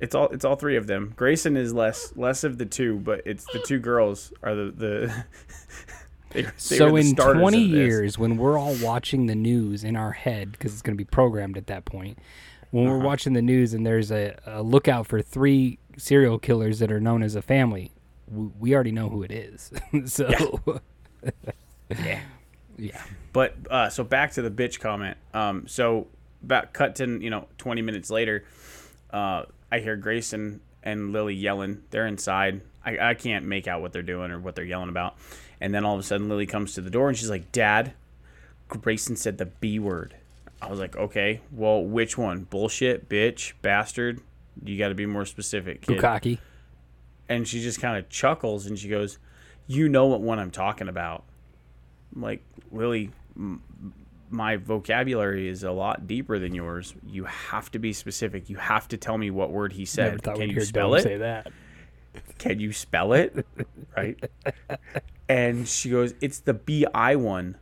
[0.00, 1.12] It's all it's all three of them.
[1.16, 5.24] Grayson is less less of the two, but it's the two girls are the the.
[6.30, 10.12] they, they so the in 20 years, when we're all watching the news in our
[10.12, 12.18] head, because it's going to be programmed at that point,
[12.70, 12.96] when Uh-huh.
[12.98, 17.00] we're watching the news and there's a, a lookout for three serial killers that are
[17.00, 17.90] known as a family,
[18.30, 19.72] we, already know who it is.
[20.06, 20.60] so,
[21.90, 22.20] Yeah.
[22.76, 23.02] yeah.
[23.32, 25.16] But uh, so back to the bitch comment.
[25.34, 26.06] Um, so
[26.42, 28.44] about cut to you know twenty minutes later,
[29.10, 31.82] uh, I hear Grayson and Lily yelling.
[31.90, 32.60] They're inside.
[32.84, 35.16] I, I can't make out what they're doing or what they're yelling about.
[35.60, 37.92] And then all of a sudden, Lily comes to the door and she's like, "Dad,
[38.68, 40.14] Grayson said the B word."
[40.60, 42.44] I was like, "Okay, well, which one?
[42.44, 44.20] Bullshit, bitch, bastard.
[44.64, 46.38] You got to be more specific, kid." Bukkake.
[47.28, 49.18] And she just kind of chuckles and she goes,
[49.66, 51.24] "You know what one I'm talking about."
[52.14, 53.62] I'm like, Lily, m-
[54.30, 56.94] my vocabulary is a lot deeper than yours.
[57.06, 58.50] You have to be specific.
[58.50, 60.22] You have to tell me what word he said.
[60.22, 61.02] Can you spell it?
[61.02, 61.52] say that.
[62.38, 63.46] Can you spell it?
[63.96, 64.18] right?
[65.28, 67.56] And she goes, "It's the B I one."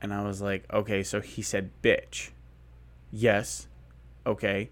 [0.00, 2.30] And I was like, "Okay, so he said bitch."
[3.10, 3.68] Yes.
[4.26, 4.70] Okay.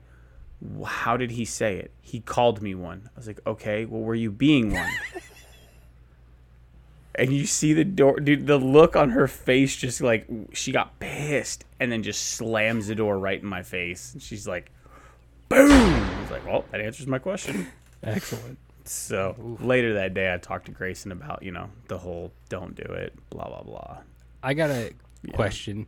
[0.86, 1.90] How did he say it?
[2.00, 3.10] He called me one.
[3.14, 4.90] I was like, "Okay, well were you being one?"
[7.14, 10.98] and you see the door dude the look on her face just like she got
[10.98, 14.70] pissed and then just slams the door right in my face and she's like
[15.50, 17.66] boom I was like well that answers my question
[18.02, 18.58] Excellent.
[18.84, 22.82] so later that day, I talked to Grayson about you know the whole "don't do
[22.82, 23.98] it" blah blah blah.
[24.42, 24.92] I got a
[25.34, 25.86] question.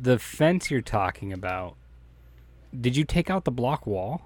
[0.00, 1.76] The fence you're talking about,
[2.78, 4.22] did you take out the block wall?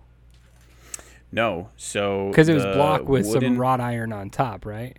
[1.33, 4.97] No, so Because it was the blocked with wooden, some wrought iron on top, right?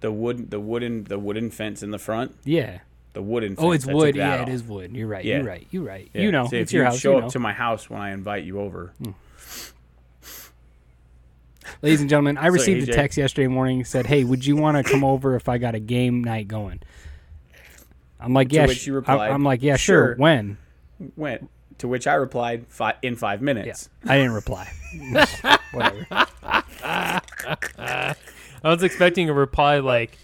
[0.00, 2.34] the wood, the wooden, the wooden fence in the front.
[2.44, 2.80] Yeah.
[3.12, 3.50] The wooden.
[3.54, 4.16] Fence, oh, it's wood.
[4.16, 4.96] Yeah, it is wood.
[4.96, 5.24] You're right.
[5.24, 5.36] Yeah.
[5.36, 5.66] You're right.
[5.70, 6.10] You're right.
[6.12, 6.22] Yeah.
[6.22, 6.98] You know, So it's if your you house.
[6.98, 9.10] show you up to my house when I invite you over, hmm.
[11.80, 14.76] Ladies and gentlemen, I So, received a text yesterday morning said, "Hey, would you want
[14.84, 16.80] to come over if I got a game night going?"
[18.20, 20.08] I'm like, To "Yeah." sh- you I- replied, I'm like, "Yeah, sure.
[20.08, 20.58] "Sure." When?"
[21.16, 23.44] went to which I replied fi- in five Yeah.
[23.44, 23.88] minutes.
[24.06, 24.70] I didn't reply.
[25.72, 26.06] Whatever.
[26.84, 28.04] I
[28.64, 30.18] was expecting a reply like,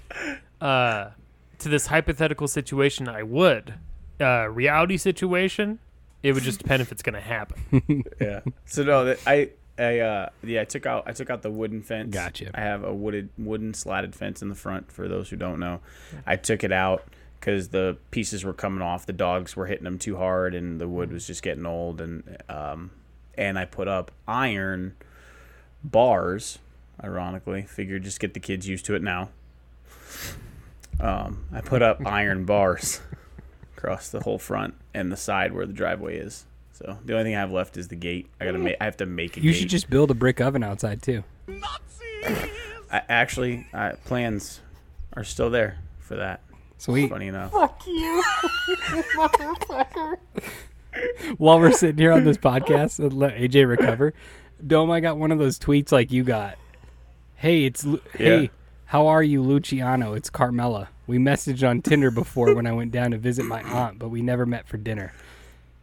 [0.60, 1.10] uh,
[1.60, 3.74] to this hypothetical situation, I would.
[4.20, 5.78] Uh, reality situation,
[6.22, 8.04] it would just depend if it's going to happen.
[8.20, 8.40] yeah.
[8.66, 11.82] So no, that I I uh yeah I took out I took out the wooden
[11.82, 12.12] fence.
[12.12, 12.50] Gotcha.
[12.52, 15.78] I have a wooded wooden slatted fence in the front for those who don't know.
[16.26, 17.04] I took it out
[17.38, 19.06] because the pieces were coming off.
[19.06, 22.00] The dogs were hitting them too hard, and the wood was just getting old.
[22.00, 22.90] And um
[23.36, 24.94] and I put up iron
[25.84, 26.58] bars.
[27.02, 29.28] Ironically, figured just get the kids used to it now.
[31.00, 33.00] Um, I put up iron bars
[33.76, 36.44] across the whole front and the side where the driveway is.
[36.72, 38.28] So the only thing I have left is the gate.
[38.40, 38.76] I gotta make.
[38.80, 39.58] I have to make a You gate.
[39.60, 41.22] should just build a brick oven outside too.
[41.46, 42.50] Nazis!
[42.90, 44.60] I, actually, uh, plans
[45.14, 46.40] are still there for that.
[46.78, 47.10] Sweet.
[47.10, 47.52] Funny enough.
[47.52, 48.22] Fuck you,
[49.16, 50.18] motherfucker.
[51.36, 54.14] While we're sitting here on this podcast and let AJ recover,
[54.64, 56.56] Dome, I got one of those tweets like you got.
[57.34, 58.50] Hey, it's Lu- hey,
[58.86, 60.14] how are you, Luciano?
[60.14, 60.88] It's Carmela.
[61.06, 64.22] We messaged on Tinder before when I went down to visit my aunt, but we
[64.22, 65.12] never met for dinner.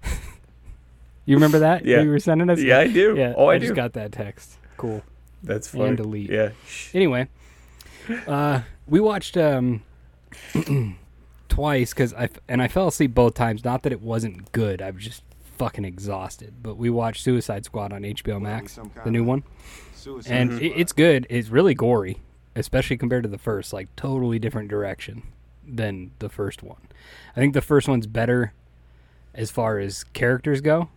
[1.25, 1.85] you remember that?
[1.85, 2.01] Yeah.
[2.01, 2.59] you were sending us.
[2.59, 3.15] Yeah, I do.
[3.17, 3.33] Yeah.
[3.35, 3.75] Oh, I just do.
[3.75, 4.57] got that text.
[4.77, 5.03] Cool.
[5.43, 5.89] That's funny.
[5.89, 6.29] And delete.
[6.29, 6.51] Yeah.
[6.93, 7.27] Anyway,
[8.27, 9.83] uh, we watched um,
[11.49, 13.63] twice because I f- and I fell asleep both times.
[13.63, 14.81] Not that it wasn't good.
[14.81, 15.23] I was just
[15.57, 16.55] fucking exhausted.
[16.61, 19.43] But we watched Suicide Squad on HBO Max, the new one,
[19.93, 21.25] Suicide and it, it's good.
[21.29, 22.17] It's really gory,
[22.55, 23.73] especially compared to the first.
[23.73, 25.23] Like totally different direction
[25.67, 26.81] than the first one.
[27.35, 28.53] I think the first one's better
[29.33, 30.89] as far as characters go,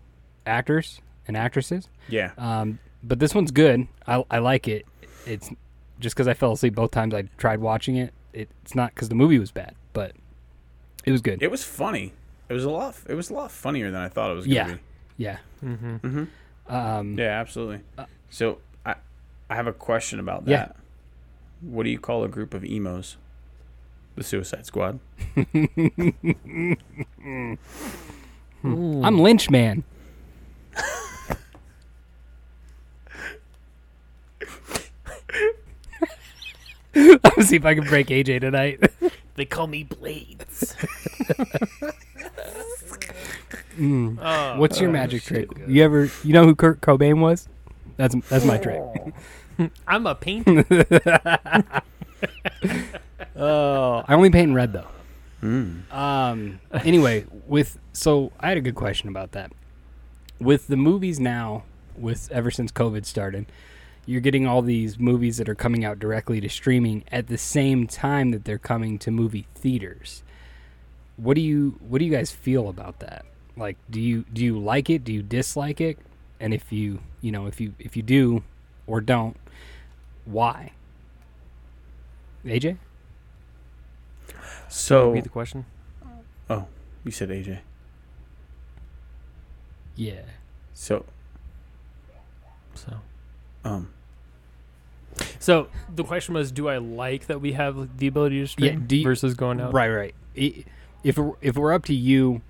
[0.46, 1.88] actors and actresses.
[2.08, 2.32] Yeah.
[2.38, 3.88] Um, but this one's good.
[4.06, 4.86] I, I like it.
[5.26, 5.50] It's
[6.00, 8.12] just because I fell asleep both times I tried watching it.
[8.32, 10.12] It's not because the movie was bad, but
[11.04, 11.42] it was good.
[11.42, 12.12] It was funny.
[12.48, 12.96] It was a lot.
[13.08, 14.80] It was a lot funnier than I thought it was gonna yeah, be.
[15.16, 15.38] yeah.
[15.62, 16.24] Mm-hmm.
[16.68, 17.80] Um, Yeah, absolutely.
[18.30, 18.96] So I,
[19.48, 20.50] I have a question about that.
[20.50, 20.72] Yeah.
[21.60, 23.16] What do you call a group of emos?
[24.14, 24.98] The Suicide Squad.
[28.64, 29.84] I'm Lynch Man.
[37.24, 38.80] I'll see if I can break AJ tonight.
[39.36, 40.74] They call me Blades.
[43.76, 45.48] What's your magic trick?
[45.66, 47.48] You ever, you know who Kurt Cobain was?
[47.96, 48.82] That's that's my trick.
[49.88, 50.64] I'm a painter.
[53.36, 54.88] Oh, I only paint in red though.
[55.96, 56.58] Um.
[56.72, 59.52] Anyway, with so I had a good question about that.
[60.40, 61.62] with the movies now,
[61.96, 63.46] with ever since COVID started,
[64.08, 67.86] you're getting all these movies that are coming out directly to streaming at the same
[67.86, 70.22] time that they're coming to movie theaters.
[71.18, 73.26] What do you what do you guys feel about that?
[73.54, 75.04] Like do you do you like it?
[75.04, 75.98] Do you dislike it?
[76.40, 78.42] And if you, you know, if you if you do
[78.86, 79.36] or don't,
[80.24, 80.72] why?
[82.46, 82.78] AJ?
[84.70, 85.66] So, Repeat the question.
[86.48, 86.66] oh,
[87.04, 87.58] you said AJ.
[89.96, 90.22] Yeah.
[90.72, 91.04] So,
[92.74, 92.94] So,
[93.64, 93.90] um,
[95.38, 98.96] so the question was, do I like that we have the ability to stream do
[98.96, 99.72] you- versus going out?
[99.72, 100.14] Right, right.
[100.34, 102.42] If if were up to you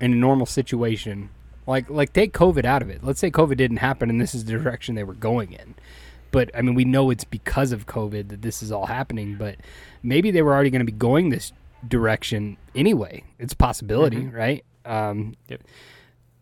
[0.00, 1.30] in a normal situation,
[1.66, 3.02] like like take COVID out of it.
[3.02, 5.74] Let's say COVID didn't happen and this is the direction they were going in.
[6.30, 9.36] But I mean, we know it's because of COVID that this is all happening.
[9.36, 9.56] But
[10.02, 11.52] maybe they were already going to be going this
[11.86, 13.24] direction anyway.
[13.38, 14.64] It's a possibility, right?
[14.84, 15.62] Um, Yep.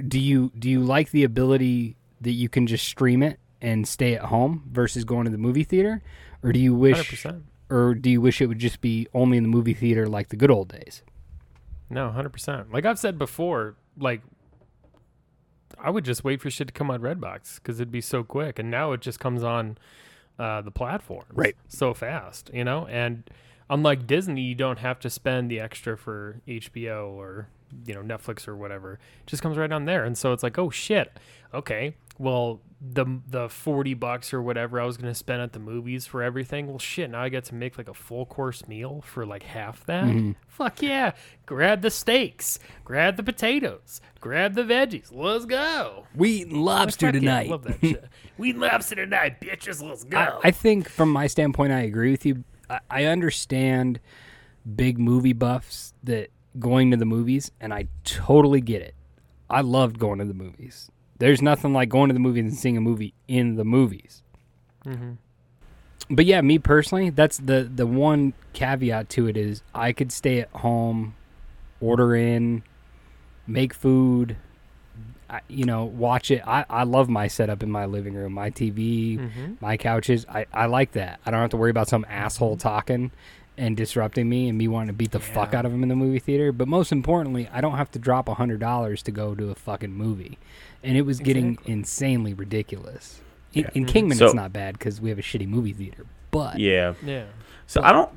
[0.08, 4.14] Do you do you like the ability that you can just stream it and stay
[4.14, 6.02] at home versus going to the movie theater,
[6.42, 7.42] or do you wish, 100%.
[7.70, 10.36] or do you wish it would just be only in the movie theater like the
[10.36, 11.02] good old days?
[11.90, 12.72] No, hundred percent.
[12.72, 14.20] Like I've said before, like
[15.78, 18.58] I would just wait for shit to come on Redbox because it'd be so quick,
[18.58, 19.76] and now it just comes on
[20.38, 21.56] uh, the platform Right.
[21.68, 22.86] so fast, you know.
[22.86, 23.24] And
[23.70, 27.48] unlike Disney, you don't have to spend the extra for HBO or
[27.86, 28.94] you know Netflix or whatever.
[28.94, 31.12] It just comes right on there, and so it's like, oh shit,
[31.52, 31.96] okay.
[32.18, 36.22] Well, the the forty bucks or whatever I was gonna spend at the movies for
[36.22, 36.68] everything.
[36.68, 39.84] Well, shit, now I get to make like a full course meal for like half
[39.86, 40.04] that.
[40.04, 40.32] Mm-hmm.
[40.46, 41.12] Fuck yeah!
[41.46, 45.08] Grab the steaks, grab the potatoes, grab the veggies.
[45.12, 46.06] Let's go.
[46.14, 47.50] We eating lobster yeah, tonight.
[47.50, 48.04] love that shit.
[48.38, 49.82] we eating lobster tonight, bitches.
[49.82, 50.18] Let's go.
[50.18, 52.44] I, I think from my standpoint, I agree with you.
[52.70, 53.98] I, I understand
[54.76, 58.94] big movie buffs that going to the movies, and I totally get it.
[59.50, 60.90] I loved going to the movies.
[61.18, 64.22] There's nothing like going to the movies and seeing a movie in the movies.
[66.10, 70.40] But yeah, me personally, that's the the one caveat to it is I could stay
[70.40, 71.14] at home,
[71.80, 72.62] order in,
[73.46, 74.36] make food,
[75.30, 76.42] I, you know, watch it.
[76.46, 79.54] I, I love my setup in my living room, my TV, Mm-hmm.
[79.60, 80.26] my couches.
[80.28, 81.20] I, I like that.
[81.24, 83.10] I don't have to worry about some asshole talking
[83.56, 85.94] and disrupting me and me wanting to beat the fuck out of him in the
[85.96, 86.50] movie theater.
[86.52, 89.54] But most importantly, I don't have to drop a hundred dollars to go to a
[89.54, 90.38] fucking movie,
[90.82, 91.72] and it was getting Exactly.
[91.72, 93.20] insanely ridiculous.
[93.52, 93.70] In, Yeah.
[93.74, 96.94] in Kingman, So- it's not bad because we have a shitty movie theater, but yeah.
[97.04, 97.24] yeah.
[97.68, 98.10] So I don't,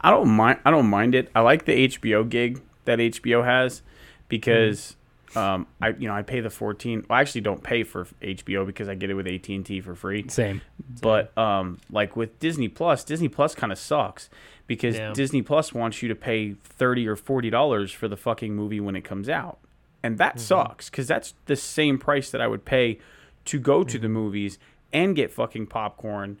[0.00, 0.58] I don't mind.
[0.66, 1.30] I don't mind it.
[1.34, 3.80] I like the HBO gig that HBO has
[4.28, 4.96] because,
[5.34, 7.04] um, I you know I pay the fourteen.
[7.08, 9.80] Well, I actually don't pay for HBO because I get it with AT and T
[9.80, 10.24] for free.
[10.28, 10.60] same.
[11.00, 14.28] But um, like with Disney Plus, Disney Plus kind of sucks
[14.74, 15.12] because Yeah.
[15.12, 18.96] Disney Plus wants you to pay thirty or forty dollars for the fucking movie when
[18.96, 19.58] it comes out,
[20.02, 20.40] and that Mm-hmm.
[20.44, 22.98] sucks because that's the same price that I would pay
[23.46, 24.14] to go to the Mm-hmm.
[24.14, 24.58] movies
[24.92, 26.38] and get fucking popcorn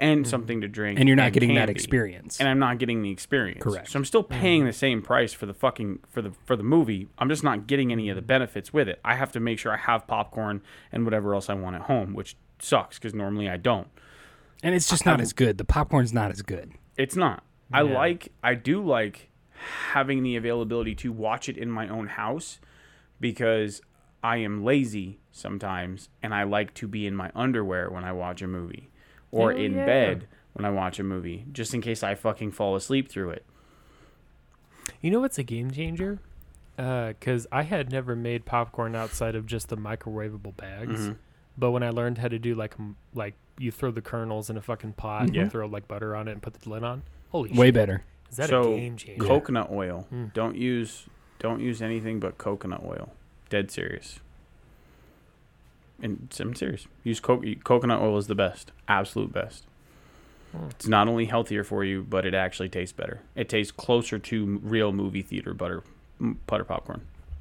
[0.00, 2.40] and something to drink, And you're not getting that experience.
[2.40, 3.62] and I'm not getting the experience.
[3.62, 3.88] Correct.
[3.88, 7.06] So I'm still paying the same price for the fucking for the for the movie.
[7.18, 8.98] I'm just not getting any of the benefits with it.
[9.04, 12.12] I have to make sure I have popcorn and whatever else I want at home,
[12.12, 13.86] which sucks because normally I don't.
[14.64, 15.58] And it's just not as good.
[15.58, 16.72] The popcorn's not as good.
[16.96, 17.44] It's not.
[17.72, 17.94] I Yeah.
[17.94, 19.30] like I do like
[19.92, 22.60] having the availability to watch it in my own house
[23.20, 23.80] because
[24.22, 28.42] I am lazy sometimes and I like to be in my underwear when I watch
[28.42, 28.90] a movie
[29.30, 29.86] or Hell in yeah.
[29.86, 33.44] bed when I watch a movie just in case I fucking fall asleep through it.
[35.00, 36.18] You know what's a game changer?
[36.76, 41.08] Because I had never made popcorn outside of just the microwavable bags.
[41.08, 41.16] Mhm.
[41.56, 42.74] But when I learned how to do like
[43.14, 45.44] like you throw the kernels in a fucking pot, Yeah.
[45.44, 47.02] you throw like butter on it and put the lid on.
[47.34, 47.74] Holy Way shit!
[47.74, 48.04] better.
[48.30, 49.24] Is that so a game changer?
[49.24, 50.06] coconut oil.
[50.14, 50.32] Mm.
[50.34, 51.06] Don't use
[51.40, 53.12] don't use anything but coconut oil.
[53.50, 54.20] Dead serious.
[56.00, 56.86] And I'm serious.
[57.02, 58.70] Use co- coconut oil is the best.
[58.86, 59.64] Absolute best.
[60.52, 60.66] Hmm.
[60.70, 63.20] It's not only healthier for you, but it actually tastes better.
[63.34, 65.82] It tastes closer to real movie theater butter
[66.46, 67.00] butter popcorn.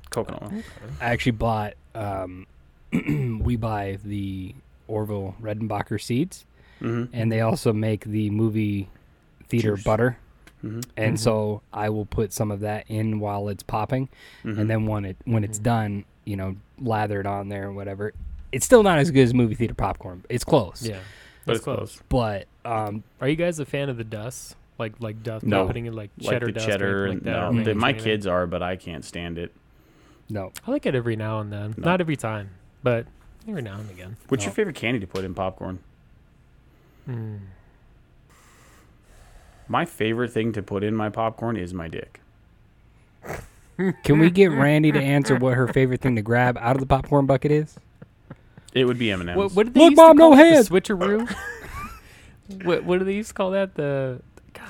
[0.09, 0.63] Coconut oil.
[0.99, 1.73] I actually bought.
[1.93, 2.47] Um,
[3.43, 4.55] we buy the
[4.87, 6.45] Orville Redenbacher seeds,
[6.79, 8.89] hmm and they also make the movie
[9.49, 9.83] theater Juice.
[9.83, 10.17] butter.
[10.61, 11.19] hmm And Mhm.
[11.19, 14.09] so I will put some of that in while it's popping,
[14.43, 15.63] hmm and then when it when it's Mhm.
[15.63, 18.13] done, you know, lather it on there and whatever.
[18.51, 20.23] It's still not as good as movie theater popcorn.
[20.29, 20.99] It's close, Yeah,
[21.45, 22.01] but that's it's close.
[22.09, 24.55] but um, Are you guys a fan of the dust?
[24.79, 25.67] Like like dust No.
[25.67, 27.47] putting in like Like cheddar the dust, cheddar, like that, no, Mm.
[27.49, 28.03] the- mayonnaise, my anything?
[28.05, 29.51] kids are, but I can't stand it.
[30.29, 30.51] no.
[30.65, 31.73] I like it every now and then.
[31.77, 31.85] No.
[31.91, 33.05] Not every time, but
[33.47, 34.15] every now and again.
[34.29, 34.47] What's No.
[34.47, 35.79] your favorite candy to put in popcorn?
[37.09, 37.39] Mm.
[39.73, 42.21] My favorite thing to put in my popcorn is my dick.
[44.03, 46.85] Can we get Randy to answer what her favorite thing to grab out of the
[46.85, 47.75] popcorn bucket is?
[48.75, 49.35] It would be M and M's.
[49.35, 50.45] What, what did they Look, used Mom, to call no it?
[50.45, 50.65] hand.
[50.67, 51.35] The switcheroo.
[52.65, 53.73] what what do they used to call that?
[53.73, 54.21] The
[54.53, 54.67] God,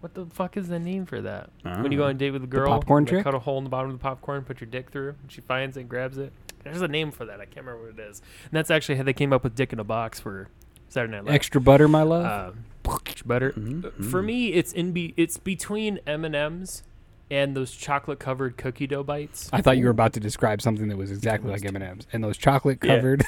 [0.00, 1.48] what the fuck is the name for that?
[1.62, 3.24] When you go on a date with a girl, popcorn they trick?
[3.24, 5.40] cut a hole in the bottom of the popcorn, put your dick through, and she
[5.40, 6.34] finds it, grabs it.
[6.64, 7.40] There's a name for that.
[7.40, 8.20] I can't remember what it is.
[8.44, 10.48] And that's actually how they came up with "Dick in a Box" for
[10.90, 11.34] Saturday Night Live.
[11.34, 12.26] Extra butter, my love.
[12.26, 12.77] Uh, extra
[13.26, 13.52] butter.
[13.52, 16.82] Mhm, Uh, For me, it's in be it's between M and M's
[17.30, 19.50] and those chocolate covered cookie dough bites.
[19.52, 22.06] I thought you were about to describe something that was exactly like M and M's
[22.12, 23.24] and those chocolate covered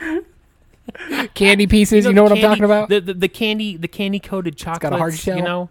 [1.34, 2.04] candy pieces.
[2.04, 2.88] You know, what the I'm talking about?
[2.88, 4.82] The, the the candy the candy coated chocolate.
[4.82, 5.36] got a hard shell.
[5.36, 5.70] You know,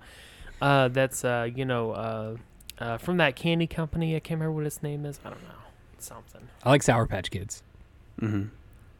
[0.62, 2.36] uh, that's uh, you know uh,
[2.80, 4.16] uh, from that candy company.
[4.16, 5.20] I can't remember what its name is.
[5.26, 5.50] I don't know.
[6.02, 7.62] Something I like Sour Patch Kids.
[8.20, 8.44] hmm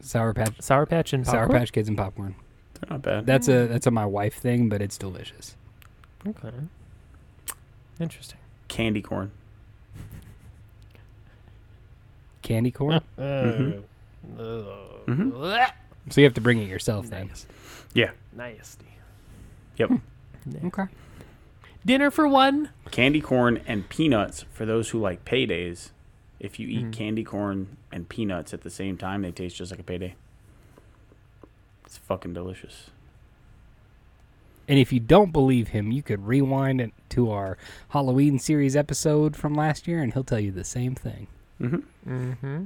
[0.02, 1.48] Sour Patch, Sour Patch and Sour?
[1.48, 2.34] Patch Kids and popcorn.
[2.80, 3.26] They're not bad.
[3.26, 5.56] That's a that's a my wife thing, but it's delicious.
[6.26, 6.50] Okay.
[7.98, 8.38] Interesting.
[8.68, 9.30] Candy corn.
[12.42, 13.00] Candy corn.
[13.18, 13.82] Mhm.
[14.38, 14.42] Uh,
[15.06, 15.70] Mhm.
[16.10, 17.28] so you have to bring it yourself then.
[17.28, 17.48] Nasty.
[17.94, 18.10] Yeah.
[18.32, 18.86] Nasty.
[19.76, 19.90] Yep.
[20.64, 20.84] Okay.
[21.84, 22.70] Dinner for one.
[22.90, 25.90] Candy corn and peanuts for those who like paydays.
[26.38, 26.92] If you eat Mm.
[26.92, 30.14] candy corn and peanuts at the same time, they taste just like a payday.
[31.90, 32.90] It's fucking delicious.
[34.68, 39.34] And if you don't believe him, you could rewind it to our Halloween series episode
[39.34, 41.26] from last year, and he'll tell you the same thing.
[41.60, 42.08] Mm-hmm.
[42.08, 42.64] Mm-hmm.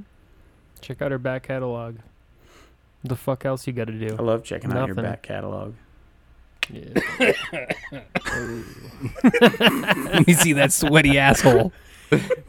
[0.79, 1.95] Check out our back catalog.
[3.03, 4.15] The fuck else you got to do?
[4.19, 5.73] I love checking out your back catalog.
[6.71, 6.93] Yeah.
[9.23, 11.73] Let me see that sweaty asshole.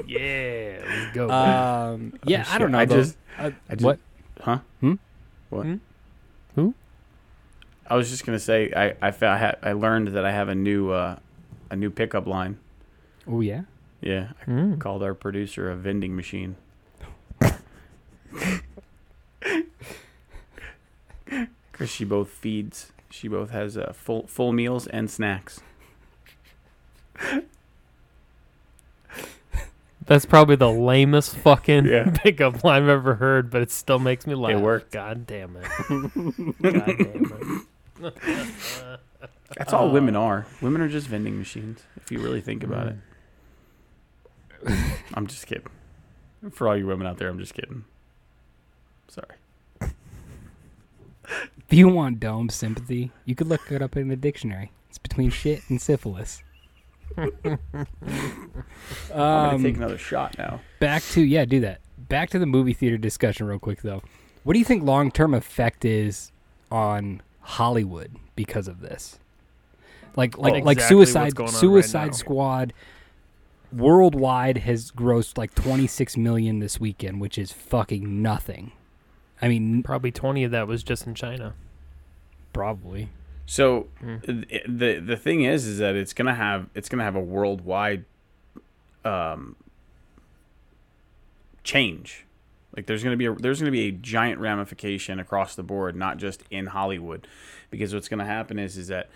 [0.07, 0.83] yeah.
[0.87, 1.31] Let's go.
[1.31, 2.79] Um, yeah, I don't know.
[2.79, 3.99] I just- Uh, I just, what?
[4.43, 4.59] Huh?
[4.81, 4.95] Hmm?
[5.49, 5.63] What?
[5.65, 5.77] Hmm?
[6.57, 6.75] Who?
[7.89, 10.49] I was just gonna say I I, fa- I, ha- I learned that I have
[10.49, 11.19] a new uh,
[11.71, 12.59] a new pickup line.
[13.29, 13.63] Oh yeah.
[14.01, 14.79] Yeah, I Mm.
[14.81, 16.57] called our producer a vending machine.
[21.73, 22.93] Cause she both feeds.
[23.11, 25.61] She both has uh, full full meals and snacks.
[30.07, 32.11] That's probably the lamest fucking Yeah.
[32.15, 34.53] pickup line I've ever heard, but it still makes me laugh.
[34.53, 34.93] It worked.
[34.93, 35.65] God damn it.
[36.63, 37.65] God damn
[38.05, 39.01] it.
[39.57, 40.47] That's all uh, women are.
[40.61, 41.81] Women are just vending machines.
[41.97, 42.97] If you really think about it.
[44.67, 44.91] Hmm.
[45.15, 45.67] I'm just kidding.
[46.51, 47.85] For all you women out there, I'm just kidding.
[49.09, 49.91] Sorry.
[51.69, 54.71] If you want dome sympathy, you could look it up in the dictionary.
[54.89, 56.43] It's between shit and syphilis.
[57.17, 57.59] I'm
[59.09, 60.61] gonna um, take another shot now.
[60.81, 61.81] back to yeah, do that.
[61.99, 64.03] Back to the movie theater discussion real quick though.
[64.45, 66.31] What do you think long term effect is
[66.71, 69.19] on Hollywood because of this?
[70.15, 72.15] Like like like Exactly what's Suicide right Suicide.
[72.15, 72.73] Squad
[73.73, 78.73] worldwide has grossed like 26 million this weekend, which is fucking nothing.
[79.43, 81.55] I mean, Probably 20 of that was just in China.
[82.53, 83.09] probably.
[83.47, 84.67] So Mm.
[84.69, 88.05] the the thing is, is that it's gonna have it's gonna have a worldwide
[89.05, 89.55] um,
[91.65, 92.25] change.
[92.77, 96.19] Like there's gonna be a there's gonna be a giant ramification across the board, not
[96.19, 97.27] just in Hollywood,
[97.71, 99.09] because what's gonna happen is is that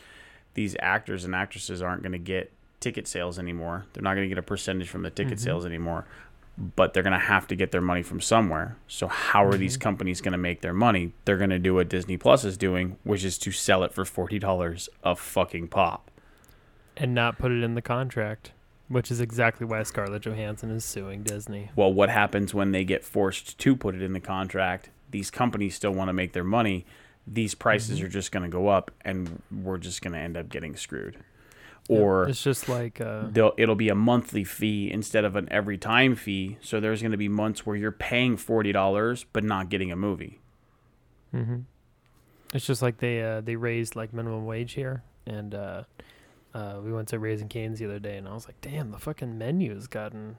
[0.54, 3.84] these actors and actresses aren't gonna get ticket sales anymore.
[3.92, 6.06] They're not gonna get a percentage from the ticket sales anymore.
[6.58, 8.76] But they're gonna have to get their money from somewhere.
[8.86, 9.82] So how are these mm-hmm.
[9.82, 11.12] companies gonna make their money?
[11.24, 14.38] They're gonna do what Disney Plus is doing, which is to sell it for forty
[14.38, 16.10] dollars a fucking pop.
[16.96, 18.52] And not put it in the contract,
[18.88, 21.70] which is exactly why Scarlett Johansson is suing Disney.
[21.76, 24.90] Well, what happens when they get forced to put it in the contract?
[25.10, 26.84] These companies still want to make their money.
[27.26, 28.06] These prices mm-hmm.
[28.06, 31.16] are just going to go up, and we're just going to end up getting screwed.
[31.98, 35.76] Or it's just like uh, they'll, it'll be a monthly fee instead of an every
[35.78, 36.56] time fee.
[36.60, 39.96] So there's going to be months where you're paying forty dollars but not getting a
[39.96, 40.40] movie.
[41.32, 41.60] hmm
[42.54, 45.82] It's just like they uh, they raised like minimum wage here, and uh,
[46.54, 48.98] uh, we went to Raising Cane's the other day, and I was like, "Damn, the
[48.98, 50.36] fucking menu's gotten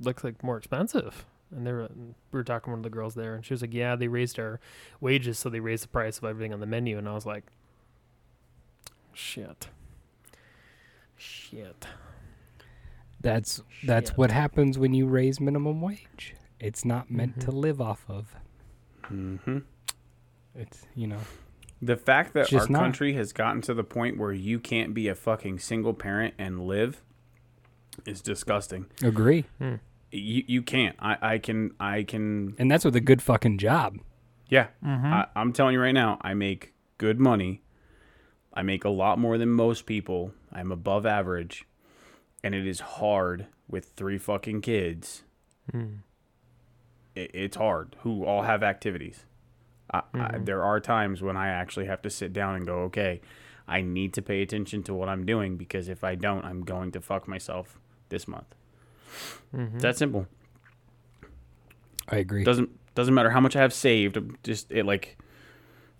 [0.00, 1.24] looks like more expensive."
[1.54, 3.62] And they were we were talking to one of the girls there, and she was
[3.62, 4.60] like, "Yeah, they raised our
[5.00, 7.44] wages, so they raised the price of everything on the menu." And I was like,
[9.14, 9.68] "Shit,
[11.18, 11.86] shit."
[13.20, 14.18] That's that's Shit.
[14.18, 16.34] what happens when you raise minimum wage.
[16.60, 18.34] It's not meant to live off of.
[19.10, 19.58] Mm-hmm.
[20.54, 21.18] It's you know
[21.82, 22.80] The fact that our not.
[22.80, 26.60] country has gotten to the point where you can't be a fucking single parent and
[26.66, 27.02] live
[28.06, 28.86] is disgusting.
[29.02, 29.44] agree,
[30.12, 30.94] You you can't.
[31.00, 33.98] I I can I can and that's with a good fucking job.
[34.48, 35.06] Yeah, Mm-hmm.
[35.12, 37.62] I, I'm telling you right now, I make good money.
[38.58, 40.32] I make a lot more than most people.
[40.52, 41.64] I'm above average,
[42.42, 45.22] and it is hard with three fucking kids.
[45.70, 45.98] Hmm.
[47.14, 47.94] It, it's hard.
[48.00, 49.24] Who all have activities.
[49.92, 50.34] I, Mm-hmm.
[50.34, 53.20] I, there are times when I actually have to sit down and go, okay,
[53.68, 56.90] I need to pay attention to what I'm doing because if I don't, I'm going
[56.92, 57.78] to fuck myself
[58.08, 58.56] this month.
[59.54, 59.76] Mm-hmm.
[59.76, 60.26] It's that simple.
[62.08, 62.42] I agree.
[62.42, 64.18] doesn't doesn't matter how much I have saved.
[64.42, 65.16] Just it like,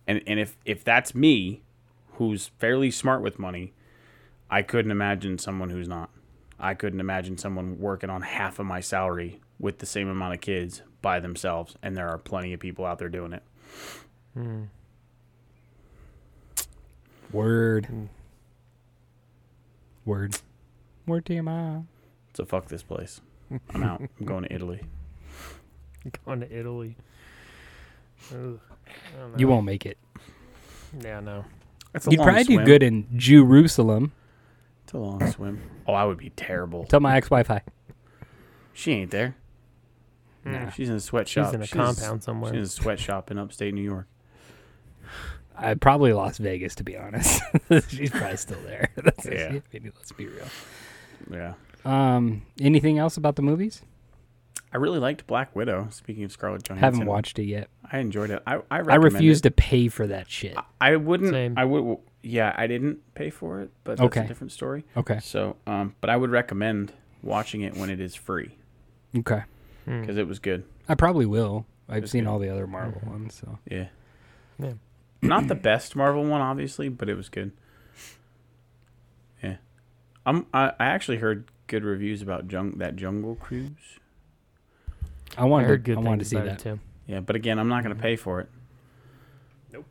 [0.08, 1.62] and and if if that's me,
[2.18, 3.72] who's fairly smart with money,
[4.50, 6.10] I couldn't imagine someone who's not.
[6.58, 10.40] I couldn't imagine someone working on half of my salary with the same amount of
[10.40, 13.42] kids by themselves, and there are plenty of people out there doing it.
[17.32, 17.86] Word.
[17.86, 18.04] Hmm.
[20.04, 20.38] Word.
[21.06, 21.88] Word to your mom.
[22.34, 23.20] So fuck this place.
[23.74, 24.00] I'm out.
[24.00, 24.80] I'm going to Italy.
[26.24, 26.96] Going to Italy.
[28.32, 28.58] Ugh.
[29.36, 29.98] You won't make it.
[31.00, 31.44] Yeah, no.
[31.98, 32.58] It's a You'd long probably swim.
[32.60, 34.12] do good in Jerusalem.
[34.84, 35.60] It's a long swim.
[35.86, 36.84] Oh, I would be terrible.
[36.84, 37.62] Tell my ex-wife hi.
[38.72, 39.36] She ain't there.
[40.44, 40.70] Nah.
[40.70, 41.46] She's in a sweatshop.
[41.48, 42.52] She's in a She's- compound somewhere.
[42.52, 44.06] She's in a sweatshop in upstate New York.
[45.56, 47.42] I probably Las Vegas to be honest.
[47.88, 48.90] She's probably still there.
[48.96, 49.58] That's Yeah.
[49.72, 50.46] Maybe let's be real.
[51.30, 51.54] Yeah.
[51.84, 53.82] Um, anything else about the movies?
[54.72, 55.88] I really liked Black Widow.
[55.90, 57.68] Speaking of Scarlett Johansson, Haven't watched it yet.
[57.90, 58.42] I enjoyed it.
[58.46, 59.42] I I, I refuse it.
[59.44, 60.56] to pay for that shit.
[60.80, 61.30] I wouldn't.
[61.30, 61.54] Same.
[61.56, 61.98] I would.
[62.22, 64.24] Yeah, I didn't pay for it, but that's Okay.
[64.24, 64.84] a different story.
[64.96, 65.20] Okay.
[65.22, 66.92] So, um, but I would recommend
[67.22, 68.56] watching it when it is free
[69.16, 69.42] Okay.
[69.86, 70.00] Hmm.
[70.02, 70.64] because it was good.
[70.88, 71.64] I probably will.
[71.88, 72.30] I've seen good.
[72.30, 73.86] all the other Marvel ones, so Yeah.
[74.58, 74.72] Yeah.
[75.22, 77.52] Not the best Marvel one, obviously, but it was good.
[79.42, 79.56] Yeah.
[80.26, 80.46] I'm.
[80.52, 83.98] I, I actually heard good reviews about jung- that Jungle Cruise.
[85.36, 85.66] I I wanted.
[85.68, 86.58] heard good I wanted to see that.
[86.58, 86.78] too.
[87.06, 88.48] Yeah, but again, I'm not going to pay for it.
[89.72, 89.86] Nope.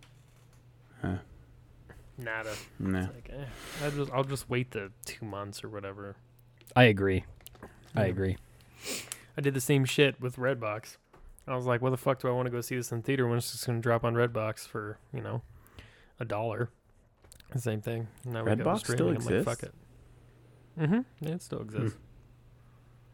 [2.20, 2.54] Nada.
[2.80, 3.00] No.
[3.00, 3.46] It's like, eh,
[3.84, 6.16] I'll just I'll just wait the two months or whatever.
[6.76, 7.24] I agree.
[7.96, 8.38] I agree.
[9.38, 10.98] I did the same shit with Redbox.
[11.48, 13.28] I was like, "What the fuck do I want to go see this in theater
[13.28, 15.44] when it's just gonna drop on Redbox for you know
[16.20, 16.70] a dollar?"
[17.54, 18.08] The same thing.
[18.26, 19.08] Now Redbox still streaming.
[19.08, 19.46] I'm like, exists?
[19.46, 19.74] fuck it.
[20.80, 21.00] Mm-hmm.
[21.26, 21.98] Yeah, it still exists.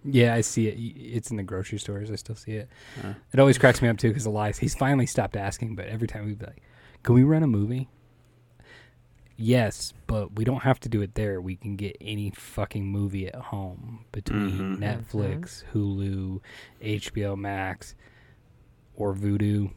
[0.06, 0.74] Yeah, I see it.
[1.18, 2.12] It's in the grocery stores.
[2.12, 2.70] I still see it.
[3.04, 3.14] Uh.
[3.32, 4.58] It always cracks me up too because Elias.
[4.58, 6.62] He's finally stopped asking, but every time we'd be like,
[7.04, 7.90] "Can we rent a movie?"
[9.36, 11.42] Yes, but we don't have to do it there.
[11.42, 14.80] We can get any fucking movie at home between Mhm.
[14.80, 16.40] Netflix, Hulu,
[16.82, 17.96] HBO Max,
[18.96, 19.72] or Vudu.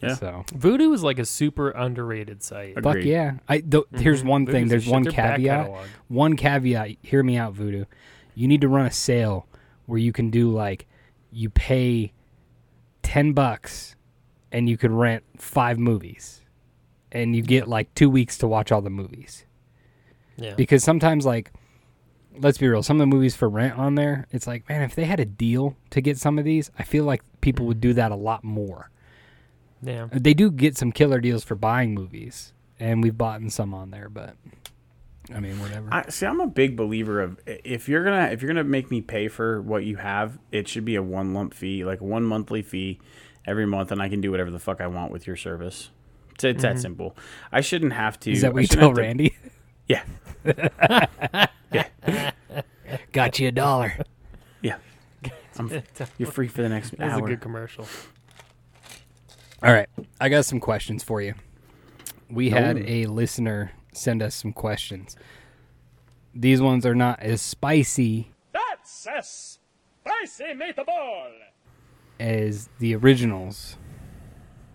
[0.00, 0.14] Yeah.
[0.14, 2.80] So Vudu is like a super underrated site.
[2.82, 3.38] Fuck yeah.
[3.48, 4.26] I th- here's Mhm.
[4.26, 4.64] one thing.
[4.66, 5.70] Vudu's the There's one caveat.
[6.08, 7.86] one caveat hear me out Vudu
[8.34, 9.46] you need to run a sale
[9.86, 10.86] where you can do like
[11.30, 12.12] you pay
[13.02, 13.96] 10 bucks
[14.52, 16.42] and you could rent five movies
[17.12, 19.44] and you get like two weeks to watch all the movies
[20.36, 20.54] Yeah.
[20.54, 21.52] because sometimes like
[22.38, 24.94] let's be real some of the movies for rent on there it's like man if
[24.94, 27.92] they had a deal to get some of these i feel like people would do
[27.92, 28.90] that a lot more
[29.82, 30.08] yeah.
[30.10, 34.08] they do get some killer deals for buying movies and we've bought some on there
[34.08, 34.34] but
[35.32, 36.26] i mean whatever I see.
[36.26, 39.62] I'm a big believer of if you're gonna if you're gonna make me pay for
[39.62, 43.00] what you have, it should be a one lump fee, like one monthly fee
[43.46, 45.90] every month, and I can do whatever the fuck I want with your service.
[46.34, 46.80] It's, it's that mm-hmm.
[46.80, 47.16] simple.
[47.52, 48.32] I shouldn't have to.
[48.32, 49.36] is that what you shouldn't tell have to- randy
[51.72, 52.30] Yeah,
[53.12, 53.94] got you a dollar
[54.62, 54.76] yeah.
[55.58, 55.70] I'm,
[56.18, 57.86] you're free for the next That's a good commercial.
[59.62, 59.88] All right,
[60.20, 61.34] I got some questions for you.
[62.30, 62.84] We had Oh.
[62.86, 65.16] a listener send us some questions.
[66.34, 71.30] These ones are not as spicy That's a spicy meatball!
[72.20, 73.76] as the originals.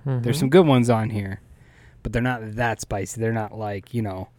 [0.05, 0.23] Mm-hmm.
[0.23, 1.41] There's some good ones on here,
[2.03, 3.19] but they're not that spicy.
[3.19, 4.29] They're not like, you know,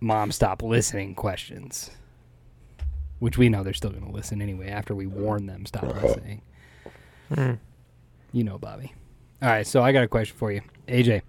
[0.00, 1.90] mom stop listening questions.
[3.20, 6.06] Which we know they're still going to listen anyway after we warn them stop uh-huh.
[6.06, 6.42] listening.
[7.32, 7.52] Hmm.
[8.32, 8.92] You know, Bobby.
[9.40, 10.62] All right, so I got a question for you.
[10.88, 11.22] AJ,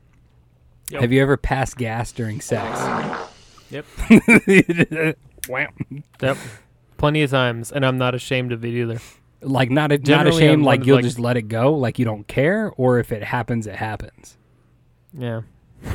[0.89, 1.01] Yo.
[1.01, 2.79] have you ever passed gas during sex?
[3.71, 3.85] Yep.
[5.47, 5.67] Wow.
[6.21, 6.37] Yep.
[6.97, 8.99] Plenty of times, and I'm not ashamed of it either.
[9.41, 11.73] Like not a, not Generally, ashamed, I'm like one you'll like- just let it go,
[11.75, 14.37] like you don't care, or if it happens, it happens.
[15.13, 15.41] Yeah.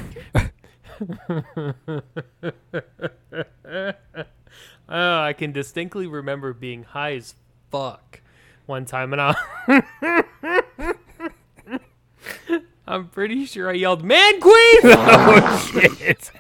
[4.89, 7.35] oh, I can distinctly remember being high as
[7.71, 8.21] fuck
[8.67, 9.35] one time, and I.
[12.91, 16.31] I'm pretty sure I yelled, "Man, queen!" oh shit!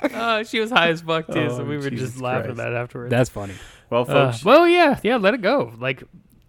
[0.14, 2.60] uh, she was high as fuck too, so Oh, we were Jesus just laughing Christ.
[2.60, 3.10] about it afterwards.
[3.10, 3.54] That's funny.
[3.90, 5.72] Well, Uh, folks, well, yeah, yeah, let it go.
[5.78, 6.02] Like,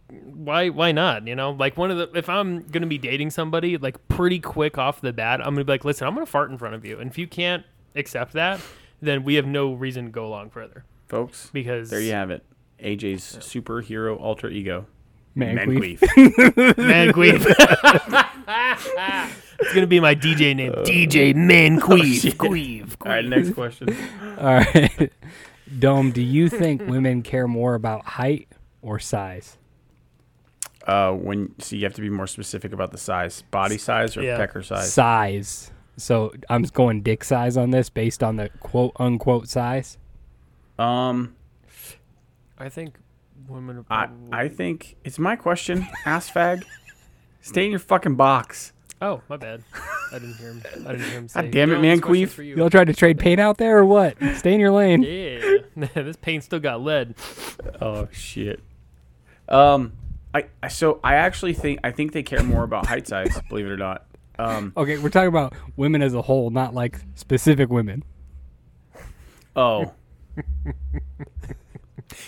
[0.10, 1.28] why, why not?
[1.28, 4.78] You know, like one of the if I'm gonna be dating somebody, like pretty quick
[4.78, 7.00] off the bat, I'm gonna be like, listen, I'm gonna fart in front of you,
[7.00, 7.64] and if you can't
[7.96, 8.60] accept that,
[9.02, 12.44] then we have no reason to go along further Folks, because there you have it.
[12.84, 14.86] AJ's superhero alter ego.
[15.36, 16.00] Man, Man queef.
[16.00, 16.78] Queef.
[16.78, 17.46] Man Queef.
[19.60, 22.22] it's gonna be my DJ name, DJ Man Queef.
[22.22, 22.38] shit.
[22.38, 22.96] Queef.
[23.06, 23.90] All right, next question.
[24.38, 25.12] All right.
[25.78, 28.48] Dome, do you think women care more about height
[28.82, 29.58] or size?
[30.88, 34.24] Uh, when so you have to be more specific about the size, body size or
[34.24, 34.38] Yeah.
[34.38, 34.92] pecker size.
[34.92, 35.72] Size.
[35.98, 39.98] So I'm going dick size on this based on the quote unquote size.
[40.80, 41.36] Um,
[42.58, 42.96] I think
[43.50, 43.78] women.
[43.78, 45.88] Are I probably- I think it's my question.
[46.06, 46.64] Ass fag,
[47.42, 48.74] stay in your fucking box.
[49.02, 49.64] Oh, my bad.
[50.12, 50.62] I didn't hear him.
[50.86, 51.50] I didn't hear him say.
[51.50, 54.18] damn it, man, Queef." you." Y'all tried to trade paint out there or what?
[54.36, 55.04] Stay in your lane.
[55.04, 57.16] Yeah, this paint still got lead.
[57.82, 58.60] Oh shit.
[59.48, 59.94] Um,
[60.34, 63.40] I, I so I actually think I think they care more about height size.
[63.50, 64.06] Believe it or not.
[64.38, 64.74] Um.
[64.76, 68.04] Okay, we're talking about women as a whole, not like specific women.
[69.56, 69.94] Oh.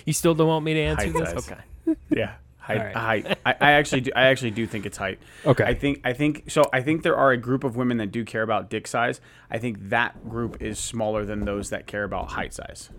[0.06, 1.30] You still don't want me to answer Height this?
[1.30, 1.52] size.
[1.52, 1.62] Okay.
[2.10, 2.34] Yeah.
[2.60, 2.78] Height.
[2.78, 2.96] All right.
[3.26, 3.40] height.
[3.44, 4.12] I, I actually do.
[4.16, 5.20] I actually do think it's height.
[5.46, 5.64] Okay.
[5.64, 6.02] I think.
[6.04, 6.50] I think.
[6.52, 9.20] So I think there are a group of women that do care about dick size.
[9.50, 12.90] I think that group is smaller than those that care about height size.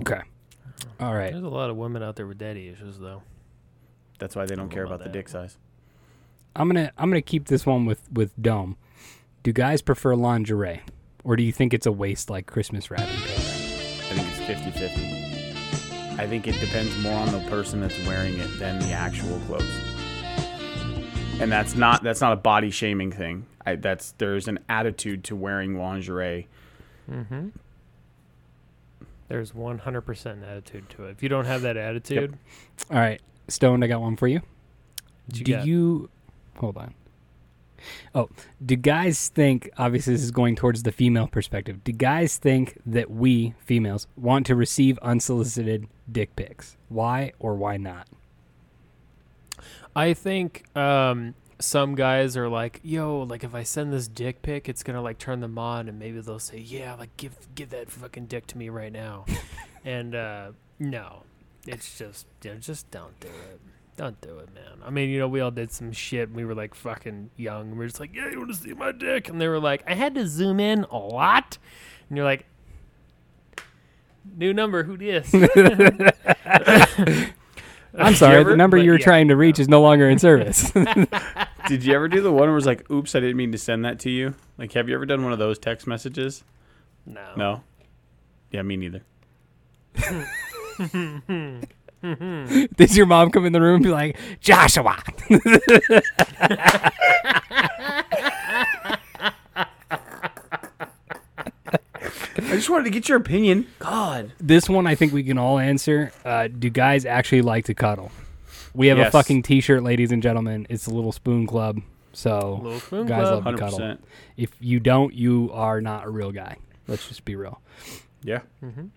[0.00, 0.20] Okay.
[1.00, 1.30] All right.
[1.32, 3.22] There's a lot of women out there with daddy issues, though.
[4.18, 5.56] That's why they don't care about about the dick size.
[6.56, 8.76] I'm gonna I'm gonna keep this one with with Dome.
[9.44, 10.82] Do guys prefer lingerie,
[11.22, 13.14] or do you think it's a waste like Christmas wrapping
[14.54, 14.60] paper?
[14.60, 16.18] I think 50-50.
[16.18, 19.64] I think it depends more on the person that's wearing it than the actual clothes.
[21.40, 23.46] And that's not that's not a body shaming thing.
[23.64, 26.48] I, that's there's an attitude to wearing lingerie.
[27.08, 27.48] Mm-hmm.
[29.28, 31.10] There's 100% attitude to it.
[31.10, 32.36] If you don't have that attitude,
[32.90, 34.40] All right, Stone, I got one for you.
[35.32, 35.66] you do got?
[35.66, 36.10] you
[36.56, 36.94] hold on?
[38.14, 38.28] Oh,
[38.64, 39.70] do guys think?
[39.78, 41.84] Obviously, this is going towards the female perspective.
[41.84, 46.76] Do guys think that we females want to receive unsolicited dick pics?
[46.88, 48.08] Why or why not?
[49.94, 54.68] I think um, some guys are like, "Yo, like if I send this dick pic,
[54.68, 57.90] it's gonna like turn them on, and maybe they'll say, yeah, like give give that
[57.90, 59.24] fucking dick to me right now."
[59.84, 61.22] and uh, no,
[61.66, 63.60] it's just you know, just don't do it.
[63.98, 64.78] Don't do it, man.
[64.86, 66.30] I mean, you know, we all did some shit.
[66.30, 67.76] We were like fucking young.
[67.76, 69.82] We are just like, "Yeah, you want to see my dick?" And they were like,
[69.88, 71.58] "I had to zoom in a lot,"
[72.08, 72.46] and you're like.
[74.36, 75.32] New number, who dis?
[75.34, 75.48] I'm
[78.14, 80.70] sorry, ever- the number you were yeah, trying to reach is no longer in service.
[81.68, 83.84] Did you ever do the one where it's like, "Oops, I didn't mean to send
[83.86, 84.34] that to you"?
[84.58, 86.44] Like, have you ever done one of those text messages?
[87.06, 87.32] no.
[87.36, 87.62] No.
[88.52, 89.02] Yeah, me neither.
[92.76, 95.02] Does your mom come in the room and be like, Joshua?
[102.36, 103.66] I just wanted to get your opinion.
[103.78, 104.32] God.
[104.40, 106.12] this one I think we can all answer.
[106.24, 108.10] Uh, do guys actually like to cuddle?
[108.74, 110.66] We have a fucking t shirt, ladies and gentlemen.
[110.70, 111.80] It's a little spoon club.
[112.12, 113.32] So Little Spoon guys Club.
[113.32, 113.96] love to Hundred cuddle.
[114.36, 116.56] If you don't, you are not a real guy.
[116.86, 117.60] Let's just be real.
[118.22, 118.40] Yeah.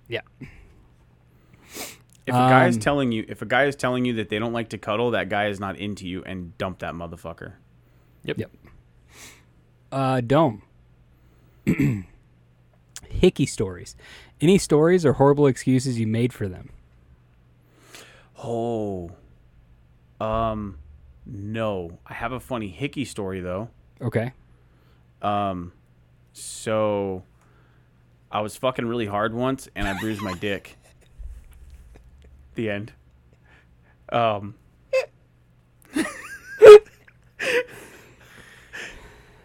[0.07, 0.21] Yeah.
[2.27, 4.37] If a guy is Um, telling you, if a guy is telling you that they
[4.39, 7.53] don't like to cuddle, that guy is not into you, and dump that motherfucker.
[8.23, 8.37] Yep.
[8.37, 8.51] Yep.
[9.91, 10.61] Uh, Dome.
[13.09, 13.95] Hickey stories.
[14.39, 16.69] Any stories or horrible excuses you made for them?
[18.43, 19.11] Oh.
[20.19, 20.77] Um,
[21.25, 21.97] no.
[22.05, 23.69] I have a funny hickey story though.
[24.01, 24.33] Okay.
[25.21, 25.73] Um,
[26.33, 27.23] so
[28.31, 30.77] I was fucking really hard once, and I bruised my dick.
[32.55, 32.93] The end.
[34.11, 34.55] Um.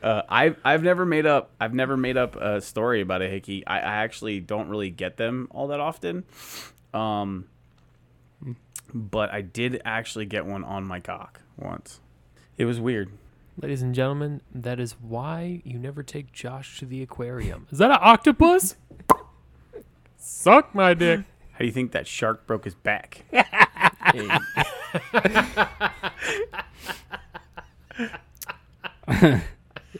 [0.02, 3.66] Uh, I've I've never made up I've never made up a story about a hickey.
[3.66, 6.22] I, I actually don't really get them all that often.
[6.94, 7.46] Um,
[8.94, 11.98] but I did actually get one on my cock once.
[12.56, 13.10] It was weird.
[13.60, 17.66] Ladies and gentlemen, that is why you never take Josh to the aquarium.
[17.72, 18.76] Is that an octopus?
[20.18, 21.24] Suck my dick.
[21.56, 23.24] How do you think that shark broke his back?
[29.08, 29.40] All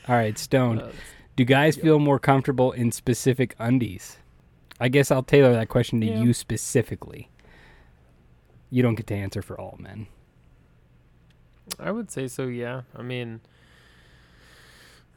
[0.08, 0.80] right, Stone.
[0.80, 0.92] Uh,
[1.36, 4.18] Do guys feel more comfortable in specific undies?
[4.80, 6.22] I guess I'll tailor that question to Yeah.
[6.22, 7.30] you specifically.
[8.70, 10.06] You don't get to answer for all men.
[11.78, 12.82] I would say so, yeah.
[12.94, 13.40] I mean,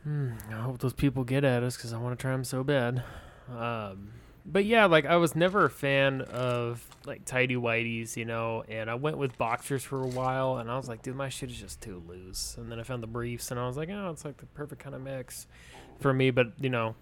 [0.03, 2.63] hmm, I hope those people get at us because I want to try them so
[2.63, 3.03] bad.
[3.49, 4.11] Um,
[4.45, 8.89] but yeah, like I was never a fan of like tidy whities, you know, and
[8.89, 11.59] I went with boxers for a while, and I was like, dude, my shit is
[11.59, 12.55] just too loose.
[12.57, 14.81] And then I found the briefs, and I was like, oh, it's like the perfect
[14.81, 15.47] kind of mix
[15.99, 16.31] for me.
[16.31, 16.95] But you know,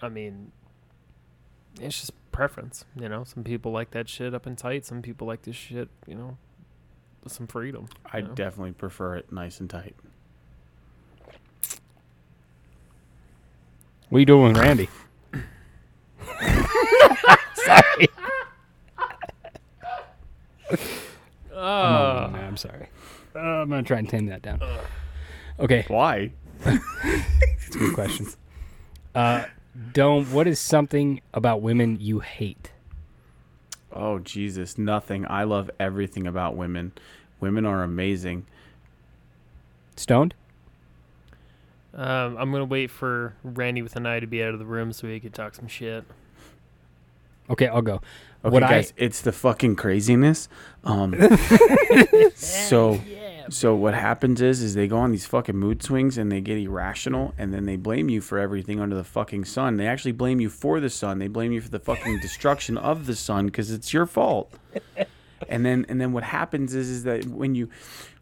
[0.00, 0.52] I mean,
[1.80, 2.84] it's just preference.
[2.96, 4.84] You know, some people like that shit up and tight.
[4.84, 5.88] Some people like this shit.
[6.06, 6.38] You know,
[7.24, 7.88] with some freedom.
[8.12, 8.34] I know?
[8.34, 9.94] definitely prefer it nice and tight.
[14.08, 14.88] What are you doing with Randy?
[17.54, 18.08] Sorry.
[21.54, 22.88] Uh, I'm, I'm sorry.
[23.34, 24.62] Uh, I'm gonna try and tame that down.
[25.58, 26.32] Okay, Why?
[26.64, 28.26] It's a good question.
[29.14, 29.44] Uh,
[29.92, 32.70] Dome, what is something about women you hate?
[33.92, 35.26] Oh Jesus, nothing.
[35.28, 36.92] I love everything about women.
[37.40, 38.46] Women are amazing.
[39.96, 40.34] Stoned?
[41.94, 44.92] um, I'm gonna wait for Randy with an eye to be out of the room
[44.92, 46.04] so he could talk some shit.
[47.50, 48.00] Okay, I'll go.
[48.44, 50.48] Okay, What I- guys, it's the fucking craziness.
[50.84, 51.14] Um,
[52.34, 53.00] so,
[53.50, 56.56] so what happens is, is they go on these fucking mood swings and they get
[56.58, 59.76] irrational, and then they blame you for everything under the fucking sun.
[59.76, 61.18] They actually blame you for the sun.
[61.18, 64.52] They blame you for the fucking destruction of the sun because it's your fault.
[65.48, 67.70] And then, and then what happens is, is that when you,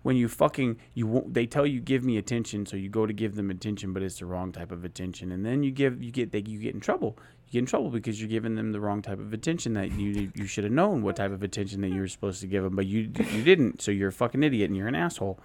[0.02, 3.34] when you fucking you they tell you give me attention, so you go to give
[3.34, 6.30] them attention, but it's the wrong type of attention, and then you give you get
[6.30, 7.18] they, you get in trouble.
[7.49, 10.30] You get in trouble because you're giving them the wrong type of attention that you
[10.34, 12.76] you should have known what type of attention that you were supposed to give them,
[12.76, 13.80] but you you didn't.
[13.80, 15.38] So you're a fucking idiot and you're an asshole.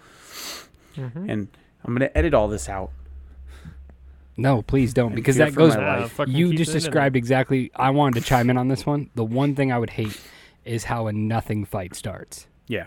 [0.97, 1.47] And
[1.83, 2.91] I'm gonna edit all this out.
[4.35, 5.75] No, please don't, because that goes.
[5.75, 6.27] Uh, life.
[6.27, 6.79] You just it in it.
[6.81, 7.71] described exactly.
[7.75, 9.09] I wanted to chime in on this one.
[9.15, 10.19] The one thing I would hate
[10.65, 12.85] is how a nothing fight starts, Yeah.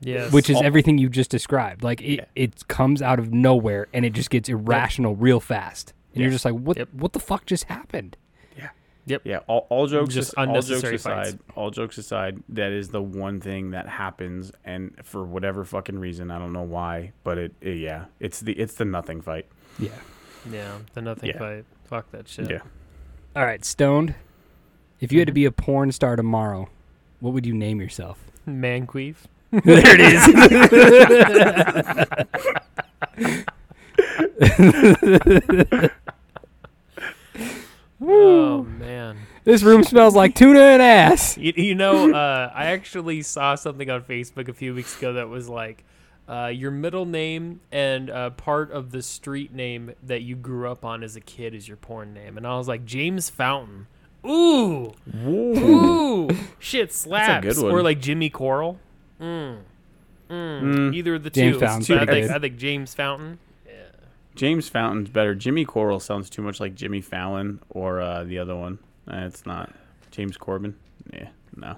[0.00, 0.32] Yes.
[0.32, 1.82] which is All- everything you just described.
[1.84, 2.24] Like it, Yeah.
[2.34, 6.44] it comes out of nowhere and it just gets irrational real fast, and you're just
[6.44, 6.76] like, what?
[6.76, 6.88] Yep.
[6.92, 8.16] What the fuck just happened?
[9.24, 11.04] Yeah, all, all jokes Just as- all jokes fights.
[11.06, 15.98] aside, all jokes aside, that is the one thing that happens, and for whatever fucking
[15.98, 19.46] reason, I don't know why, but it, it- yeah, it's the it's the nothing fight.
[19.78, 19.90] Yeah.
[20.50, 21.38] yeah, the nothing Yeah.
[21.38, 21.64] fight.
[21.84, 22.50] Fuck that shit.
[22.50, 22.60] Yeah.
[23.36, 24.14] All right, stoned.
[25.00, 26.68] If you had to be a porn star tomorrow,
[27.20, 28.18] what would you name yourself?
[28.48, 29.16] Manqueef.
[29.52, 30.00] there it
[35.78, 35.90] is.
[38.00, 39.16] Oh man.
[39.44, 41.36] this room smells like tuna and ass.
[41.38, 45.28] You, you know, uh, I actually saw something on Facebook a few weeks ago that
[45.28, 45.84] was like,
[46.28, 50.84] uh, your middle name and uh, part of the street name that you grew up
[50.84, 53.86] on as a kid is your porn name, and I was like James Fountain.
[54.26, 54.92] Ooh,
[55.26, 56.28] ooh,
[56.58, 57.58] shit slaps.
[57.58, 58.78] Or like Jimmy Coral.
[59.20, 59.58] Mm.
[60.28, 60.62] Mm.
[60.62, 60.94] Mm.
[60.94, 61.94] Either of the James two.
[61.98, 62.30] But I think.
[62.30, 63.38] I think James Fountain.
[64.38, 65.34] James Fountain's better.
[65.34, 68.78] Jimmy Coral sounds too much like Jimmy Fallon or uh, the other one.
[69.10, 69.74] Uh, it's not
[70.12, 70.76] James Corbin.
[71.12, 71.76] Yeah, no.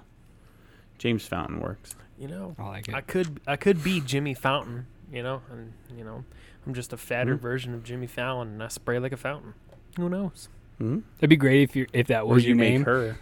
[0.97, 1.95] James Fountain works.
[2.19, 2.93] You know, I like it.
[2.93, 4.85] I could I could be Jimmy Fountain.
[5.11, 6.23] You know, and you know,
[6.65, 7.41] I'm just a fatter Mhm.
[7.41, 9.55] version of Jimmy Fallon, and I spray like a fountain.
[9.97, 10.47] Who knows?
[10.77, 12.83] hmm It'd be great if you if that Or was you your make name.
[12.85, 13.17] her.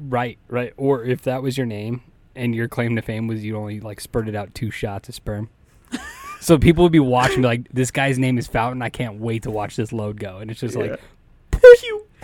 [0.00, 0.72] Right, right.
[0.76, 2.02] Or if that was your name
[2.34, 5.50] and your claim to fame was you only like spurted out two shots of sperm.
[6.40, 9.18] so people would be watching and be like, This guy's name is Fountain, I can't
[9.20, 10.38] wait to watch this load go.
[10.38, 11.00] And it's just like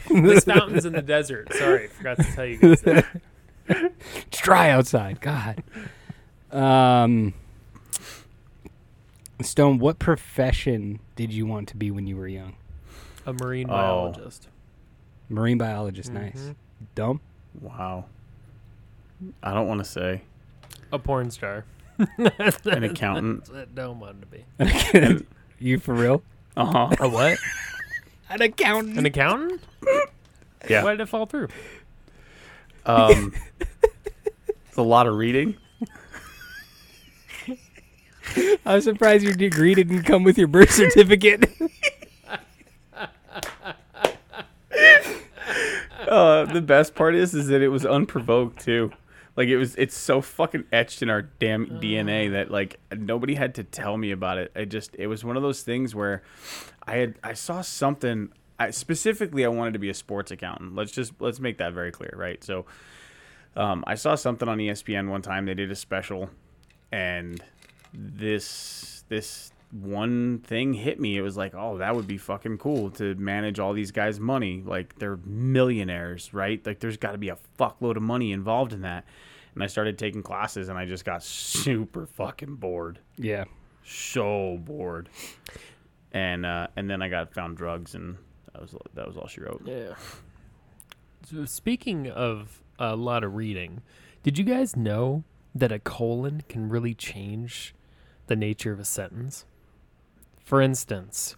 [0.08, 1.52] this fountain's in the desert.
[1.54, 3.06] Sorry, forgot to tell you guys that.
[3.68, 5.20] it's dry outside.
[5.20, 5.62] God.
[6.52, 7.34] Um
[9.42, 12.54] Stone, what profession did you want to be when you were young?
[13.26, 13.72] A marine Oh.
[13.72, 14.48] biologist.
[15.28, 16.36] Marine biologist, nice.
[16.36, 16.54] Mhm.
[16.94, 17.20] Dumb?
[17.60, 18.04] Wow.
[19.42, 20.22] I don't want to say
[20.92, 21.64] A porn star.
[21.98, 23.40] An accountant.
[23.44, 24.44] That's what Dome wanted to be.
[24.98, 25.26] An-
[25.58, 26.22] you for real?
[26.56, 26.90] Uh huh.
[27.00, 27.38] A what?
[28.30, 28.98] An accountant.
[28.98, 29.60] An accountant?
[30.68, 30.82] Yeah.
[30.82, 31.48] Why did it fall through?
[32.86, 35.56] Um, it's a lot of reading.
[38.66, 41.44] I was surprised your degree didn't come with your birth certificate.
[46.08, 48.92] Uh, the best part is, is that it was unprovoked too.
[49.36, 53.54] Like it was, it's so fucking etched in our damn DNA that like nobody had
[53.56, 54.52] to tell me about it.
[54.54, 56.22] I just, it was one of those things where
[56.86, 58.30] I had, I saw something.
[58.58, 60.76] I specifically, I wanted to be a sports accountant.
[60.76, 62.42] Let's just let's make that very clear, right?
[62.44, 62.66] So,
[63.56, 65.46] um, I saw something on ESPN one time.
[65.46, 66.30] They did a special,
[66.92, 67.42] and
[67.92, 71.16] this this one thing hit me.
[71.16, 74.62] It was like, oh, that would be fucking cool to manage all these guys' money.
[74.64, 76.64] Like they're millionaires, right?
[76.64, 79.04] Like there's got to be a fuckload of money involved in that.
[79.54, 83.44] And I started taking classes, and I just got super fucking bored, yeah.
[83.84, 85.08] so bored.
[86.10, 88.16] And uh, and then I got found drugs, and
[88.52, 89.62] that was that was all she wrote.
[89.64, 89.94] Yeah.
[91.26, 93.82] So speaking of a lot of reading,
[94.22, 97.74] did you guys know that a colon can really change
[98.26, 99.44] the nature of a sentence?
[100.44, 101.36] For instance,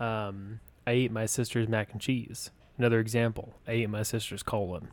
[0.00, 2.50] um, I ate my sister's mac and cheese.
[2.78, 3.54] Another example.
[3.66, 4.88] I ate my sister's colon.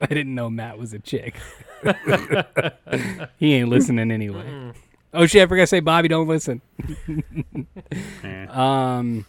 [0.00, 1.36] I didn't know Matt was a chick.
[3.38, 4.72] he ain't listening anyway.
[5.12, 5.42] Oh shit!
[5.42, 6.60] I forgot to say, Bobby, don't listen.
[8.50, 9.26] Um,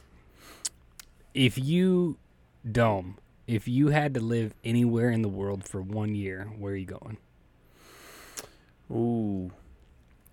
[1.34, 2.17] if you,
[2.69, 3.17] Dome,
[3.47, 6.85] if you had to live anywhere in the world for one year, where are you
[6.85, 7.17] going?
[8.91, 9.51] Ooh,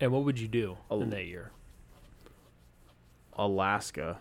[0.00, 1.00] And what would you do Oh.
[1.00, 1.50] in that year?
[3.36, 4.18] Alaska,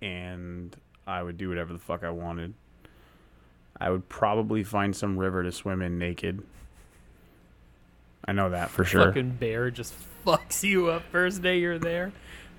[0.00, 0.74] and
[1.06, 2.54] I would do whatever the fuck I wanted.
[3.78, 6.42] I would probably find some river to swim in naked.
[8.24, 9.06] I know that for sure.
[9.06, 9.94] Fucking bear just
[10.26, 12.12] fucks you up first day you're there.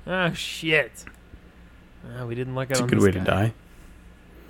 [0.05, 1.05] Oh shit.
[2.15, 3.23] Ah, we didn't like it It's a good way to guy.
[3.25, 3.53] Yeah, die.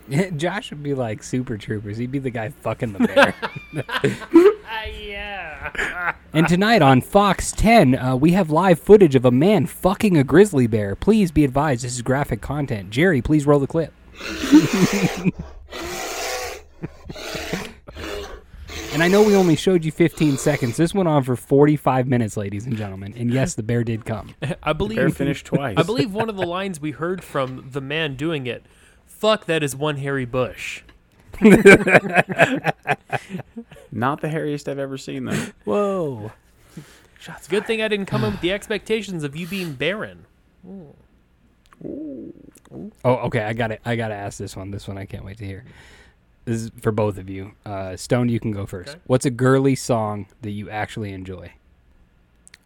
[0.36, 1.98] Josh would be like Super Troopers.
[1.98, 3.36] He'd be the guy fucking the bear.
[4.68, 6.16] Ah, yeah.
[6.34, 10.24] and tonight on Fox 10, uh, we have live footage of a man fucking a
[10.24, 10.96] grizzly bear.
[10.96, 12.90] Please be advised, this is graphic content.
[12.90, 13.94] Jerry, please roll the clip.
[18.94, 20.78] and I know we only showed you 15 seconds.
[20.78, 23.14] This went on for 45 minutes, ladies and gentlemen.
[23.18, 24.36] And yes, the bear did come.
[24.64, 25.76] I believe Bear finished twice.
[25.78, 28.66] I believe one of the lines we heard from the man doing it,
[29.26, 30.84] fuck that is one hairy bush.
[31.42, 31.64] Not
[34.22, 35.48] the hairiest I've ever seen though.
[35.64, 36.32] Whoa.
[37.28, 40.28] It's a good thing I didn't come in with the expectations of you being barren.
[41.84, 42.32] Oh,
[43.04, 43.42] okay.
[43.42, 44.70] I got to I got to ask this one.
[44.70, 45.66] This one I can't wait to hear.
[46.46, 47.54] This is for both of you.
[47.66, 48.90] Uh, Stone, you can go first.
[48.90, 49.00] Okay.
[49.08, 51.52] What's a girly song that you actually enjoy?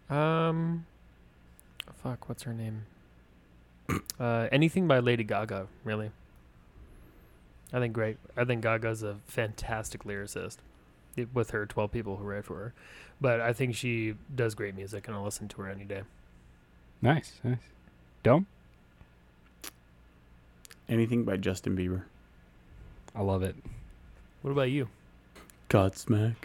[0.10, 0.86] Um
[2.04, 2.84] fuck, what's her name?
[4.20, 6.12] Uh anything by Lady Gaga, really.
[7.72, 8.18] I think great.
[8.36, 10.58] I think Gaga's a fantastic lyricist.
[11.16, 12.74] it- With her 12 people who write for her.
[13.22, 16.02] But I think she does great music and I'll listen to her any day.
[17.02, 17.58] Nice, nice.
[18.24, 18.48] Dome?
[20.88, 22.04] Anything by Justin Bieber.
[23.16, 23.56] I love it.
[24.42, 24.88] What about you?
[25.70, 26.36] Godsmack.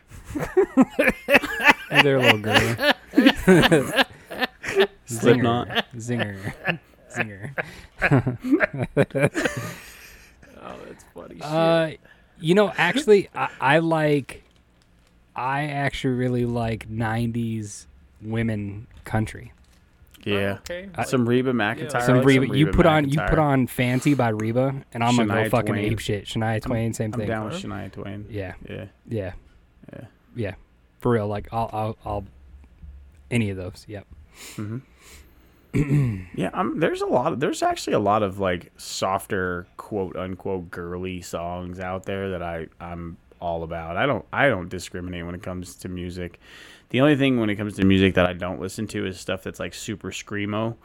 [1.91, 2.95] And they're a little girl.
[5.07, 5.69] Slipknot.
[5.97, 6.53] Zinger.
[7.15, 7.55] Zinger.
[8.95, 9.75] That's
[11.15, 11.91] funny Uh,
[12.41, 14.43] you know, actually, I, I like.
[15.37, 17.87] I actually really like '90s
[18.23, 19.53] women country.
[20.25, 20.59] Yeah.
[20.61, 20.89] okay.
[21.05, 21.95] Some Reba McEntire.
[21.97, 25.17] I Some like Reba, you put on you put on "Fancy" by Reba, and I'm
[25.17, 25.93] gonna go fucking Twain.
[25.93, 26.25] ape shit.
[26.25, 27.29] Shania Twain, same I'm thing.
[27.29, 28.27] down with Shania Twain.
[28.31, 28.87] Yeah, Yeah.
[29.09, 29.33] yeah,
[29.93, 30.01] Yeah.
[30.35, 30.55] yeah.
[31.01, 32.25] For real, like I'll, I'll, I'll
[33.31, 33.85] any of those.
[33.89, 34.07] Yep.
[36.37, 37.33] Yeah, um, there's a lot.
[37.33, 42.43] Of, there's actually a lot of like softer, quote unquote, girly songs out there that
[42.43, 43.97] I I'm all about.
[43.97, 46.41] I don't I don't discriminate when it comes to music.
[46.91, 49.43] The only thing when it comes to music that I don't listen to is stuff
[49.43, 50.77] that's like super screamo,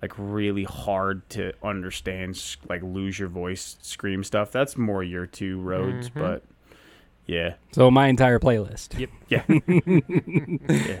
[0.00, 4.52] like really hard to understand, like lose your voice scream stuff.
[4.52, 6.42] That's more your two roads, but
[7.26, 8.98] yeah, So my entire playlist.
[8.98, 9.10] Yep.
[9.28, 11.00] yeah,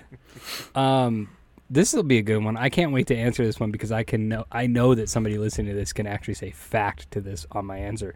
[0.74, 1.04] yeah.
[1.04, 1.28] Um,
[1.72, 2.56] this will be a good one.
[2.56, 5.38] I can't wait to answer this one because I can know I know that somebody
[5.38, 8.14] listening to this can actually say fact to this on my answer.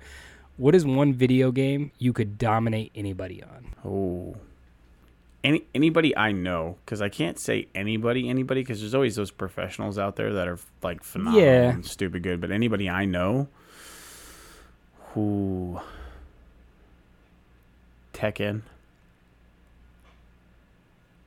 [0.58, 3.74] What is one video game you could dominate anybody on?
[3.84, 4.36] Oh.
[5.42, 9.96] Any anybody I know, because I can't say anybody, anybody, because there's always those professionals
[9.98, 11.70] out there that are like phenomenal Yeah.
[11.70, 12.40] and stupid good.
[12.40, 13.48] But anybody I know,
[15.14, 15.80] who
[18.12, 18.62] Tekken,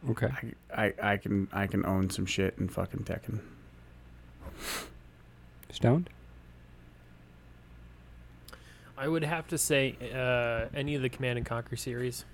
[0.09, 0.29] Okay.
[0.75, 3.39] I, I I can I can own some shit in fucking Tekken.
[5.71, 6.09] Stoned?
[8.97, 12.25] I would have to say uh, any of the Command and Conquer series.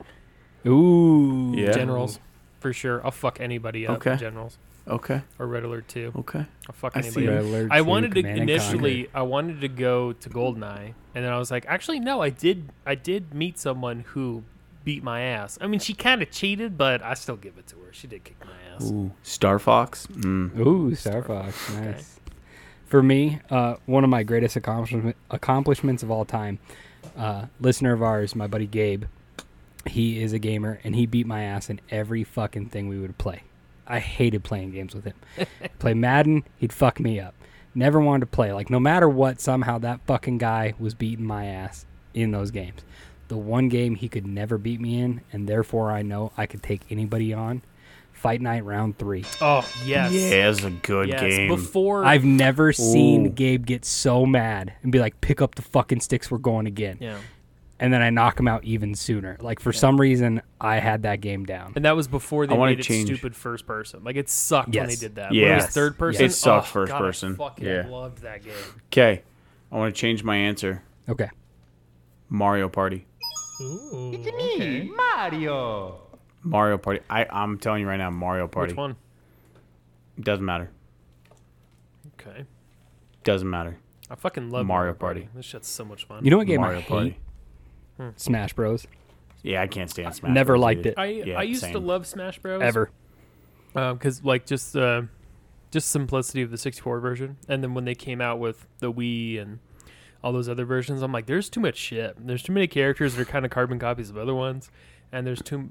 [0.66, 1.53] Ooh.
[1.55, 1.72] Yeah.
[1.72, 2.20] Generals,
[2.59, 3.03] for sure.
[3.05, 3.97] I'll fuck anybody up.
[3.97, 4.16] Okay.
[4.18, 4.57] Generals
[4.88, 6.13] Okay, or Red Alert 2.
[6.20, 6.45] okay.
[6.70, 7.32] I'll fuck I anybody see.
[7.32, 7.36] up.
[7.36, 9.09] Red Alert I wanted to Command initially.
[9.16, 12.22] I wanted to go to Goldeneye, and then I was like, actually, no.
[12.22, 12.70] I did.
[12.86, 14.43] I did meet someone who
[14.86, 15.57] beat my ass.
[15.59, 17.91] I mean, she kind of cheated, but I still give it to her.
[17.91, 18.89] She did kick my ass.
[18.89, 20.07] Ooh, Star Fox.
[20.07, 20.57] Mm.
[20.59, 21.73] Ooh, Star Fox.
[21.73, 22.19] Nice.
[22.86, 26.59] For me, uh, one of my greatest accomplishment, accomplishments of all time,
[27.17, 29.05] uh, listener of ours, my buddy Gabe,
[29.88, 33.17] he is a gamer and he beat my ass in every fucking thing we would
[33.17, 33.43] play.
[33.88, 35.15] I hated playing games with him.
[35.79, 37.36] play Madden, he'd fuck me up.
[37.73, 38.53] Never wanted to play.
[38.53, 42.81] Like, no matter what, somehow that fucking guy was beating my ass in those games.
[43.28, 46.61] The one game he could never beat me in, and therefore I know I could
[46.61, 47.63] take anybody on,
[48.13, 49.26] Fight Night Round 3.
[49.41, 50.11] Oh yes.
[50.13, 51.21] Yeah, it's a good Yes.
[51.21, 51.47] game.
[51.49, 56.01] Before I've never seen Gabe get so mad and be like, "Pick up the fucking
[56.01, 57.17] sticks, we're going again." yeah.
[57.78, 59.36] and then I knock him out even sooner.
[59.41, 61.73] Like for some reason, I had that game down.
[61.76, 64.01] And that was before they wanna made it change- stupid first person.
[64.05, 65.32] Like it sucked when they did that.
[65.32, 65.73] When it was Yes.
[65.73, 66.23] third person.
[66.26, 67.34] It sucked oh, first God, person.
[67.34, 67.86] I fucking Yeah.
[67.89, 68.53] loved that game.
[68.93, 69.23] Okay,
[69.73, 70.84] I want to change my answer.
[71.09, 71.30] Okay.
[72.30, 73.05] Mario Party.
[73.61, 74.89] Okay.
[74.95, 76.01] Mario
[76.43, 77.01] Mario Party.
[77.09, 78.73] I I'm telling you right now, Mario Party.
[78.73, 78.95] Which one?
[80.19, 80.69] Doesn't matter.
[82.19, 82.45] Okay.
[83.23, 83.77] Doesn't matter.
[84.09, 85.21] I fucking love Mario Mario Party.
[85.21, 85.35] Party.
[85.35, 86.23] This shit's so much fun.
[86.23, 86.89] You know what game Mario I hate?
[87.97, 88.13] Party.
[88.17, 88.85] Smash Bros.
[89.41, 90.31] Yeah, I can't stand Smash.
[90.31, 90.61] Never Bros.
[90.61, 90.89] liked either.
[90.89, 90.97] it.
[90.97, 92.61] I Yeah, I used to love Smash Bros.
[92.61, 92.91] Ever.
[93.73, 95.03] because like just uh,
[95.71, 99.41] just simplicity of the 64 version, and then when they came out with the Wii
[99.41, 99.59] and
[100.26, 102.15] all those other versions, I'm like, there's too much shit.
[102.17, 104.71] There's too many characters that are kind of carbon copies of other ones,
[105.11, 105.69] and there's too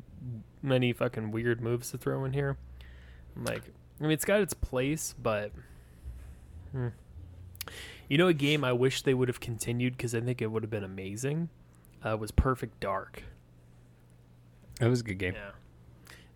[0.63, 2.57] many fucking weird moves to throw in here.
[3.35, 3.65] I'm like,
[3.99, 5.51] I mean, it's got its place, but
[6.71, 6.89] hmm.
[8.09, 10.63] you know, a game I wish they would have continued because I think it would
[10.63, 11.49] have been amazing.
[12.05, 13.25] Uh, was Perfect Dark.
[14.79, 15.35] That was a good game.
[15.35, 15.51] Yeah.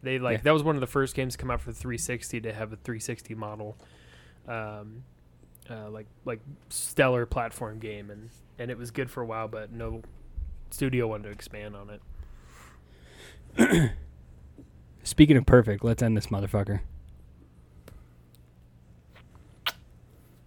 [0.02, 0.42] They like Yeah.
[0.42, 2.72] that was one of the first games to come out for the 360 to have
[2.72, 3.76] a 360 model,
[4.48, 5.04] um,
[5.70, 9.72] uh, like like stellar platform game, and and it was good for a while, but
[9.72, 10.02] no
[10.70, 11.90] studio wanted to expand on
[13.56, 13.92] it.
[15.02, 16.80] Speaking of perfect, let's end this motherfucker.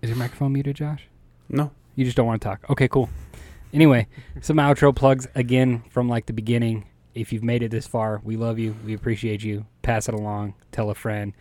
[0.02, 1.08] Is your microphone muted, Josh?
[1.50, 1.72] No.
[1.96, 2.70] You just don't want to talk.
[2.70, 3.10] Okay, cool.
[3.74, 4.08] Anyway,
[4.42, 6.86] some outro plugs again from like the beginning.
[7.14, 8.76] If you've made it this far, we love you.
[8.86, 9.66] We appreciate you.
[9.82, 10.56] Pass it along.
[10.72, 11.34] Tell a friend.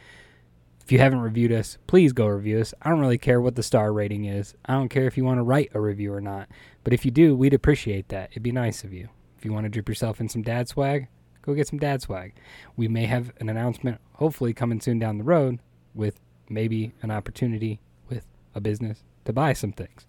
[0.91, 2.74] If you haven't reviewed us, please go review us.
[2.82, 4.57] I don't really care what the star rating is.
[4.64, 6.49] I don't care if you want to write a review or not.
[6.82, 8.30] But if you do, we'd appreciate that.
[8.32, 9.09] It'd be nice of you.
[9.38, 11.07] If you want to drip yourself in some dad swag,
[11.43, 12.34] go get some dad swag.
[12.76, 15.61] We may have an announcement, hopefully coming soon down the road,
[15.95, 16.18] with
[16.49, 17.78] maybe an opportunity
[18.09, 18.26] with
[18.57, 20.07] a business to buy some things.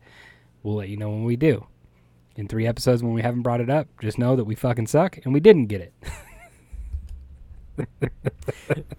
[0.64, 1.68] We'll let you know when we do.
[2.36, 5.20] In three episodes, when we haven't brought it up, just know that we fucking suck
[5.26, 5.94] and we didn't get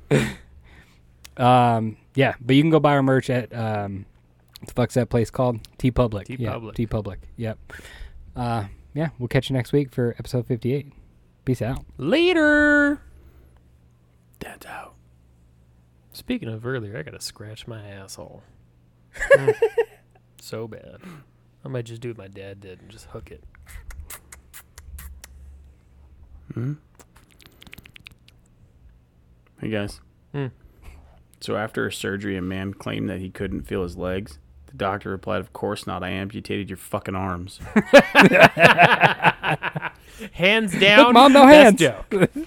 [0.09, 0.29] it.
[1.37, 4.07] um, yeah, but you can go buy our merch at um,
[4.61, 5.61] what the fuck's that place called?
[5.79, 6.29] T Public.
[6.29, 6.75] TeePublic.
[6.75, 7.21] T Public.
[7.37, 7.59] Yep.
[8.37, 8.65] Uh,
[8.95, 10.93] yeah, we'll catch you next week for episode fifty-eight.
[11.45, 11.85] Peace out.
[11.99, 13.01] Later.
[14.39, 14.95] Dad's out.
[16.13, 18.43] Speaking of earlier, I gotta scratch my asshole.
[19.15, 19.55] Mm.
[20.41, 20.99] so bad.
[21.65, 23.43] I might just do what my dad did and just hook it.
[26.55, 26.75] Hmm.
[29.61, 30.01] Hey guys.
[30.33, 30.49] Hmm.
[31.43, 34.39] So after a surgery, a man claimed that he couldn't feel his legs.
[34.67, 36.05] The doctor replied, "Of course not.
[36.05, 37.59] I amputated your fucking arms."
[40.33, 41.81] Hands down, Mom, no best hands.
[41.81, 42.31] joke.